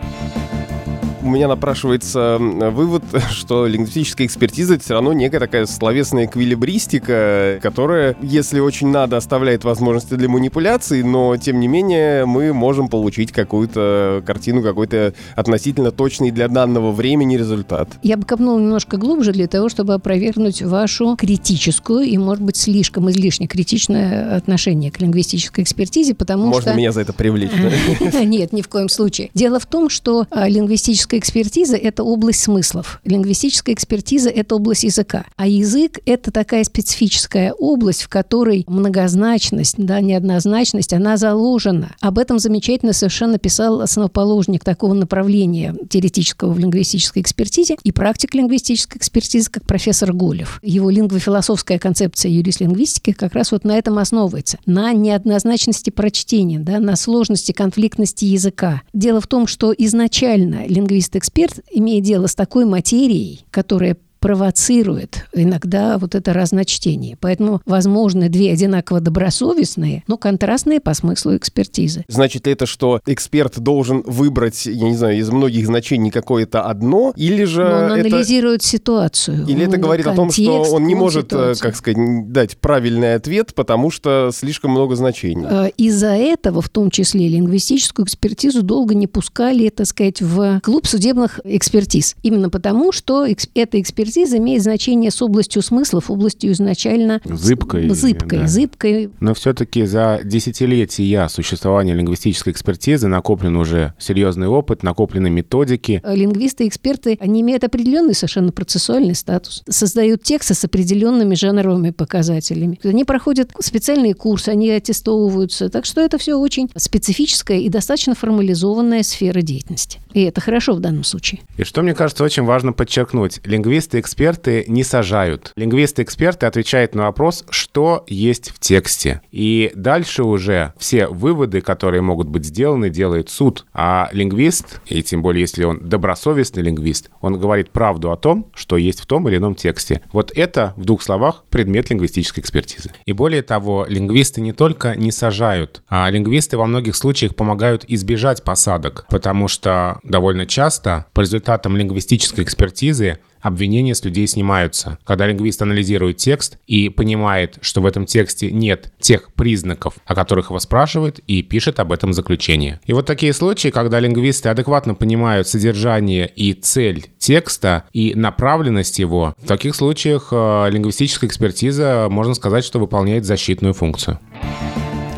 у 1.23 1.31
меня 1.31 1.49
напрашивается 1.49 2.37
вывод, 2.39 3.03
что 3.31 3.67
лингвистическая 3.67 4.27
экспертиза 4.27 4.75
это 4.75 4.85
все 4.85 4.95
равно 4.95 5.13
некая 5.13 5.41
такая 5.41 5.67
словесная 5.67 6.27
эквилибристика, 6.27 7.59
которая, 7.63 8.17
если 8.23 8.61
очень 8.61 8.89
надо, 8.89 9.17
оставляет 9.17 9.65
возможности 9.65 10.15
для 10.15 10.29
манипуляций, 10.29 11.03
но 11.03 11.37
тем 11.37 11.61
не 11.61 11.69
менее 11.69 12.25
мы 12.27 12.53
можем 12.53 12.89
получить 12.89 13.33
какую-то 13.33 14.23
картину, 14.27 14.63
какой-то 14.63 15.15
относительно 15.35 15.91
точный 15.91 16.31
для 16.31 16.49
данного 16.49 16.93
времени 16.93 17.37
результат. 17.37 17.89
Я 18.03 18.17
бы 18.17 18.25
копнула 18.25 18.59
немножко 18.59 18.97
глубже 18.97 19.33
для 19.33 19.49
того, 19.49 19.69
чтобы 19.69 19.95
опровергнуть 19.95 20.63
вашу 20.63 21.17
критическую 21.17 22.03
и, 22.03 22.17
может 22.19 22.43
быть, 22.43 22.57
слишком 22.57 23.11
излишне 23.11 23.47
критичное 23.47 24.37
отношение 24.37 24.91
к 24.91 25.01
лингвистической 25.01 25.65
экспертизе, 25.65 26.15
потому 26.15 26.47
Можно 26.47 26.61
что... 26.61 26.71
Можно 26.71 26.79
меня 26.79 26.93
за 26.93 27.01
это 27.01 27.13
привлечь, 27.13 27.51
Нет, 28.25 28.53
ни 28.53 28.63
в 28.63 28.69
коем 28.69 28.89
случае. 28.89 29.31
Дело 29.35 29.59
в 29.59 29.67
том, 29.67 29.89
что 29.89 30.27
а, 30.31 30.49
лингвистическая 30.49 31.08
Лингвистическая 31.09 31.21
экспертиза– 31.21 31.77
это 31.79 32.05
область 32.05 32.41
смыслов. 32.43 33.01
Лингвистическая 33.05 33.75
экспертиза– 33.75 34.29
это 34.31 34.57
область 34.57 34.85
языка. 34.85 35.25
А 35.37 35.47
язык– 35.47 36.01
это 36.05 36.31
такая 36.31 36.65
специфическая 36.65 37.53
область, 37.53 38.03
в 38.03 38.09
которой 38.09 38.65
многозначность, 38.69 39.77
да, 39.79 40.01
неоднозначность, 40.01 40.93
она 40.93 41.17
заложена. 41.17 41.97
Об 42.01 42.19
этом 42.19 42.39
замечательно 42.39 42.93
совершенно 42.93 43.39
писал 43.39 43.81
основоположник 43.81 44.65
такого 44.65 44.93
направления 44.93 45.75
теоретического 45.89 46.53
в 46.53 46.59
лингвистической 46.59 47.23
экспертизе 47.23 47.77
и 47.83 47.93
практик 47.93 48.35
лингвистической 48.35 48.99
экспертизы, 48.99 49.51
как 49.51 49.65
профессор 49.65 50.13
Голев. 50.13 50.61
Его 50.63 50.91
лингвофилософская 50.91 51.79
концепция 51.79 52.31
юрист-лингвистики 52.31 53.13
как 53.13 53.35
раз 53.35 53.53
вот 53.53 53.65
на 53.65 53.79
этом 53.79 53.99
основывается. 53.99 54.59
На 54.67 54.93
неоднозначности 54.93 55.89
прочтения, 55.89 56.59
да, 56.59 56.81
на 56.81 56.97
сложности, 56.97 57.53
конфликтности 57.53 58.27
языка. 58.27 58.83
Дело 58.93 59.23
в 59.23 59.27
том, 59.27 59.47
что 59.47 59.73
изначально 59.77 60.67
лингвист 60.67 60.98
юрист-эксперт, 60.99 61.61
имея 61.71 62.01
дело 62.01 62.27
с 62.27 62.35
такой 62.35 62.65
материей, 62.65 63.45
которая 63.51 63.97
провоцирует 64.21 65.27
иногда 65.33 65.99
вот 65.99 66.15
это 66.15 66.33
разночтение. 66.33 67.17
Поэтому 67.21 67.61
возможны 67.65 68.29
две 68.29 68.53
одинаково 68.53 69.01
добросовестные, 69.01 70.05
но 70.07 70.17
контрастные 70.17 70.81
по 70.81 70.95
смыслу 70.95 71.37
экспертизы. 71.37 72.05
Значит 72.09 72.47
ли 72.47 72.53
это, 72.53 72.67
что 72.67 73.01
эксперт 73.07 73.59
должен 73.59 74.03
выбрать, 74.07 74.67
я 74.67 74.89
не 74.89 74.97
знаю, 74.97 75.19
из 75.19 75.31
многих 75.31 75.67
значений 75.67 76.11
какое-то 76.11 76.63
одно, 76.63 77.13
или 77.17 77.45
же 77.45 77.65
но 77.65 77.77
он 77.77 77.93
это... 77.93 78.09
анализирует 78.09 78.63
ситуацию. 78.63 79.45
Или 79.47 79.65
он 79.65 79.69
это 79.69 79.77
говорит 79.79 80.07
о 80.07 80.15
том, 80.15 80.31
что 80.31 80.63
он 80.63 80.87
не 80.87 80.95
может, 80.95 81.27
э, 81.27 81.55
ситуацию. 81.55 81.63
как 81.63 81.77
сказать, 81.77 82.33
дать 82.33 82.59
правильный 82.59 83.15
ответ, 83.15 83.55
потому 83.55 83.91
что 83.91 84.31
слишком 84.33 84.73
много 84.73 84.97
значений. 84.97 85.47
Э, 85.49 85.71
из-за 85.77 86.15
этого, 86.15 86.63
в 86.63 86.69
том 86.69 86.91
числе 86.91 87.29
лингвистическую 87.29 88.07
экспертизу, 88.07 88.63
долго 88.63 88.95
не 88.95 89.07
пускали, 89.07 89.69
так 89.69 89.87
сказать, 89.87 90.21
в 90.21 90.61
клуб 90.61 90.87
судебных 90.87 91.41
экспертиз. 91.45 92.17
Именно 92.23 92.51
потому, 92.51 92.93
что 92.93 93.27
эта 93.27 93.81
экспертиза 93.81 94.08
экспертиза 94.09 94.39
имеет 94.39 94.63
значение 94.63 95.11
с 95.11 95.21
областью 95.21 95.63
смыслов, 95.63 96.11
областью 96.11 96.53
изначально 96.53 97.21
зыбкой. 97.25 97.89
Зыбкой, 97.91 98.41
да. 98.41 98.47
зыбкой. 98.47 99.11
Но 99.21 99.35
все-таки 99.35 99.85
за 99.85 100.21
десятилетия 100.25 101.29
существования 101.29 101.93
лингвистической 101.93 102.53
экспертизы 102.53 103.07
накоплен 103.07 103.57
уже 103.57 103.93
серьезный 103.99 104.49
опыт, 104.49 104.83
накоплены 104.83 105.29
методики. 105.29 106.03
Лингвисты, 106.05 106.67
эксперты, 106.67 107.19
они 107.21 107.43
имеют 107.43 107.65
определенный 107.65 108.15
совершенно 108.15 108.51
процессуальный 108.51 109.15
статус. 109.15 109.63
Создают 109.69 110.23
тексты 110.23 110.55
с 110.55 110.65
определенными 110.65 111.35
жанровыми 111.35 111.91
показателями. 111.91 112.81
Они 112.85 113.05
проходят 113.05 113.53
специальные 113.61 114.15
курсы, 114.15 114.49
они 114.49 114.71
аттестовываются. 114.71 115.69
Так 115.69 115.85
что 115.85 116.01
это 116.01 116.17
все 116.19 116.35
очень 116.35 116.71
специфическая 116.77 117.59
и 117.59 117.69
достаточно 117.69 118.15
формализованная 118.15 119.03
сфера 119.03 119.43
деятельности. 119.43 120.01
И 120.15 120.23
это 120.23 120.41
хорошо 120.41 120.73
в 120.73 120.81
данном 120.81 121.05
случае. 121.05 121.43
И 121.59 121.65
что, 121.65 121.83
мне 121.83 121.95
кажется, 121.95 122.25
очень 122.25 122.45
важно 122.45 122.73
подчеркнуть. 122.73 123.41
Лингвисты 123.45 123.98
лингвисты-эксперты 123.99 124.65
не 124.69 124.85
сажают. 124.85 125.53
Лингвисты-эксперты 125.57 126.47
отвечают 126.47 126.95
на 126.95 127.05
вопрос, 127.05 127.45
что 127.51 128.05
есть 128.07 128.51
в 128.51 128.59
тексте. 128.59 129.21
И 129.31 129.73
дальше 129.75 130.23
уже 130.23 130.73
все 130.79 131.09
выводы, 131.09 131.61
которые 131.61 132.03
могут 132.03 132.29
быть 132.29 132.45
сделаны, 132.45 132.91
делает 132.91 133.29
суд. 133.29 133.67
А 133.73 134.09
лингвист, 134.13 134.81
и 134.87 135.03
тем 135.03 135.23
более 135.23 135.43
если 135.43 135.65
он 135.65 135.81
добросовестный 135.89 136.63
лингвист, 136.63 137.11
он 137.21 137.39
говорит 137.39 137.71
правду 137.71 138.11
о 138.13 138.17
том, 138.17 138.51
что 138.55 138.77
есть 138.77 139.01
в 139.01 139.07
том 139.07 139.29
или 139.29 139.37
ином 139.37 139.55
тексте. 139.55 140.03
Вот 140.13 140.33
это, 140.35 140.75
в 140.77 140.85
двух 140.85 141.03
словах, 141.03 141.45
предмет 141.51 141.91
лингвистической 141.91 142.43
экспертизы. 142.43 142.91
И 143.07 143.13
более 143.13 143.43
того, 143.43 143.87
лингвисты 143.89 144.41
не 144.41 144.53
только 144.53 144.95
не 144.97 145.11
сажают, 145.11 145.83
а 145.89 146.09
лингвисты 146.11 146.57
во 146.57 146.67
многих 146.67 146.97
случаях 146.97 147.35
помогают 147.35 147.85
избежать 147.89 148.45
посадок, 148.45 149.07
потому 149.09 149.49
что 149.49 149.99
довольно 150.03 150.47
часто 150.47 151.07
по 151.13 151.21
результатам 151.21 151.77
лингвистической 151.77 152.45
экспертизы 152.45 153.19
обвинения 153.41 153.95
с 153.95 154.05
людей 154.05 154.27
снимаются. 154.27 154.99
Когда 155.05 155.27
лингвист 155.27 155.61
анализирует 155.63 156.17
текст 156.17 156.59
и 156.67 156.89
понимает, 156.89 157.59
что 157.61 157.81
в 157.81 157.87
этом 157.87 158.07
тексте 158.07 158.51
нет 158.51 158.93
тех 159.01 159.33
признаков, 159.35 159.95
о 160.07 160.15
которых 160.15 160.51
его 160.51 160.59
спрашивают, 160.59 161.19
и 161.21 161.43
пишет 161.43 161.81
об 161.81 161.93
этом 161.93 162.13
заключение. 162.13 162.81
И 162.87 162.93
вот 162.93 163.07
такие 163.07 163.33
случаи, 163.33 163.69
когда 163.69 164.01
лингвисты 164.01 164.49
адекватно 164.49 164.95
понимают 164.95 165.49
содержание 165.49 166.31
и 166.35 166.53
цель 166.53 167.07
текста 167.19 167.85
и 167.93 168.15
направленность 168.15 168.99
его, 168.99 169.35
в 169.39 169.47
таких 169.47 169.75
случаях 169.75 170.29
э, 170.33 170.71
лингвистическая 170.71 171.29
экспертиза, 171.29 172.09
можно 172.11 172.35
сказать, 172.35 172.65
что 172.65 172.79
выполняет 172.79 173.25
защитную 173.25 173.75
функцию. 173.75 174.19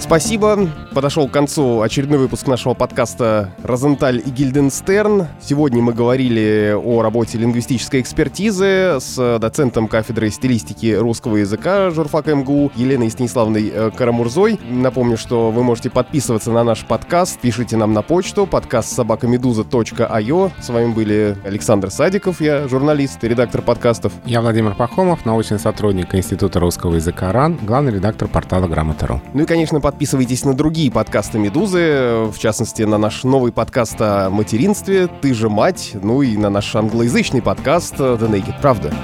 Спасибо. 0.00 0.68
Подошел 0.94 1.28
к 1.28 1.30
концу 1.30 1.82
очередной 1.82 2.18
выпуск 2.18 2.46
нашего 2.46 2.74
подкаста 2.74 3.54
«Розенталь 3.62 4.20
и 4.24 4.30
Гильденстерн». 4.30 5.28
Сегодня 5.40 5.82
мы 5.82 5.92
говорили 5.92 6.74
о 6.74 7.02
работе 7.02 7.38
лингвистической 7.38 8.00
экспертизы 8.00 8.96
с 8.98 9.38
доцентом 9.38 9.86
кафедры 9.86 10.30
стилистики 10.30 10.94
русского 10.94 11.36
языка 11.36 11.90
журфака 11.90 12.34
МГУ 12.34 12.72
Еленой 12.74 13.10
Станиславной 13.10 13.70
э, 13.72 13.90
Карамурзой. 13.94 14.58
Напомню, 14.68 15.16
что 15.16 15.50
вы 15.50 15.62
можете 15.62 15.90
подписываться 15.90 16.50
на 16.50 16.64
наш 16.64 16.84
подкаст, 16.84 17.38
пишите 17.38 17.76
нам 17.76 17.92
на 17.92 18.02
почту 18.02 18.46
подкаст 18.46 18.92
собакамедуза.io. 18.92 20.50
С 20.60 20.68
вами 20.70 20.92
были 20.92 21.36
Александр 21.44 21.90
Садиков, 21.90 22.40
я 22.40 22.66
журналист 22.66 23.22
и 23.22 23.28
редактор 23.28 23.62
подкастов. 23.62 24.12
Я 24.24 24.40
Владимир 24.40 24.74
Пахомов, 24.74 25.24
научный 25.26 25.58
сотрудник 25.58 26.14
Института 26.14 26.58
русского 26.58 26.96
языка 26.96 27.30
РАН, 27.32 27.60
главный 27.62 27.92
редактор 27.92 28.28
портала 28.28 28.66
Грамота.ру. 28.66 29.20
Ну 29.34 29.42
и, 29.42 29.46
конечно, 29.46 29.80
подписывайтесь 29.90 30.44
на 30.44 30.54
другие 30.54 30.88
подкасты 30.88 31.40
«Медузы», 31.40 32.30
в 32.32 32.38
частности, 32.38 32.82
на 32.82 32.96
наш 32.96 33.24
новый 33.24 33.50
подкаст 33.50 33.96
о 33.98 34.30
материнстве 34.30 35.08
«Ты 35.08 35.34
же 35.34 35.48
мать», 35.48 35.96
ну 36.00 36.22
и 36.22 36.36
на 36.36 36.48
наш 36.48 36.76
англоязычный 36.76 37.42
подкаст 37.42 37.96
«The 37.96 38.30
Naked 38.30 38.60
Правда». 38.60 38.94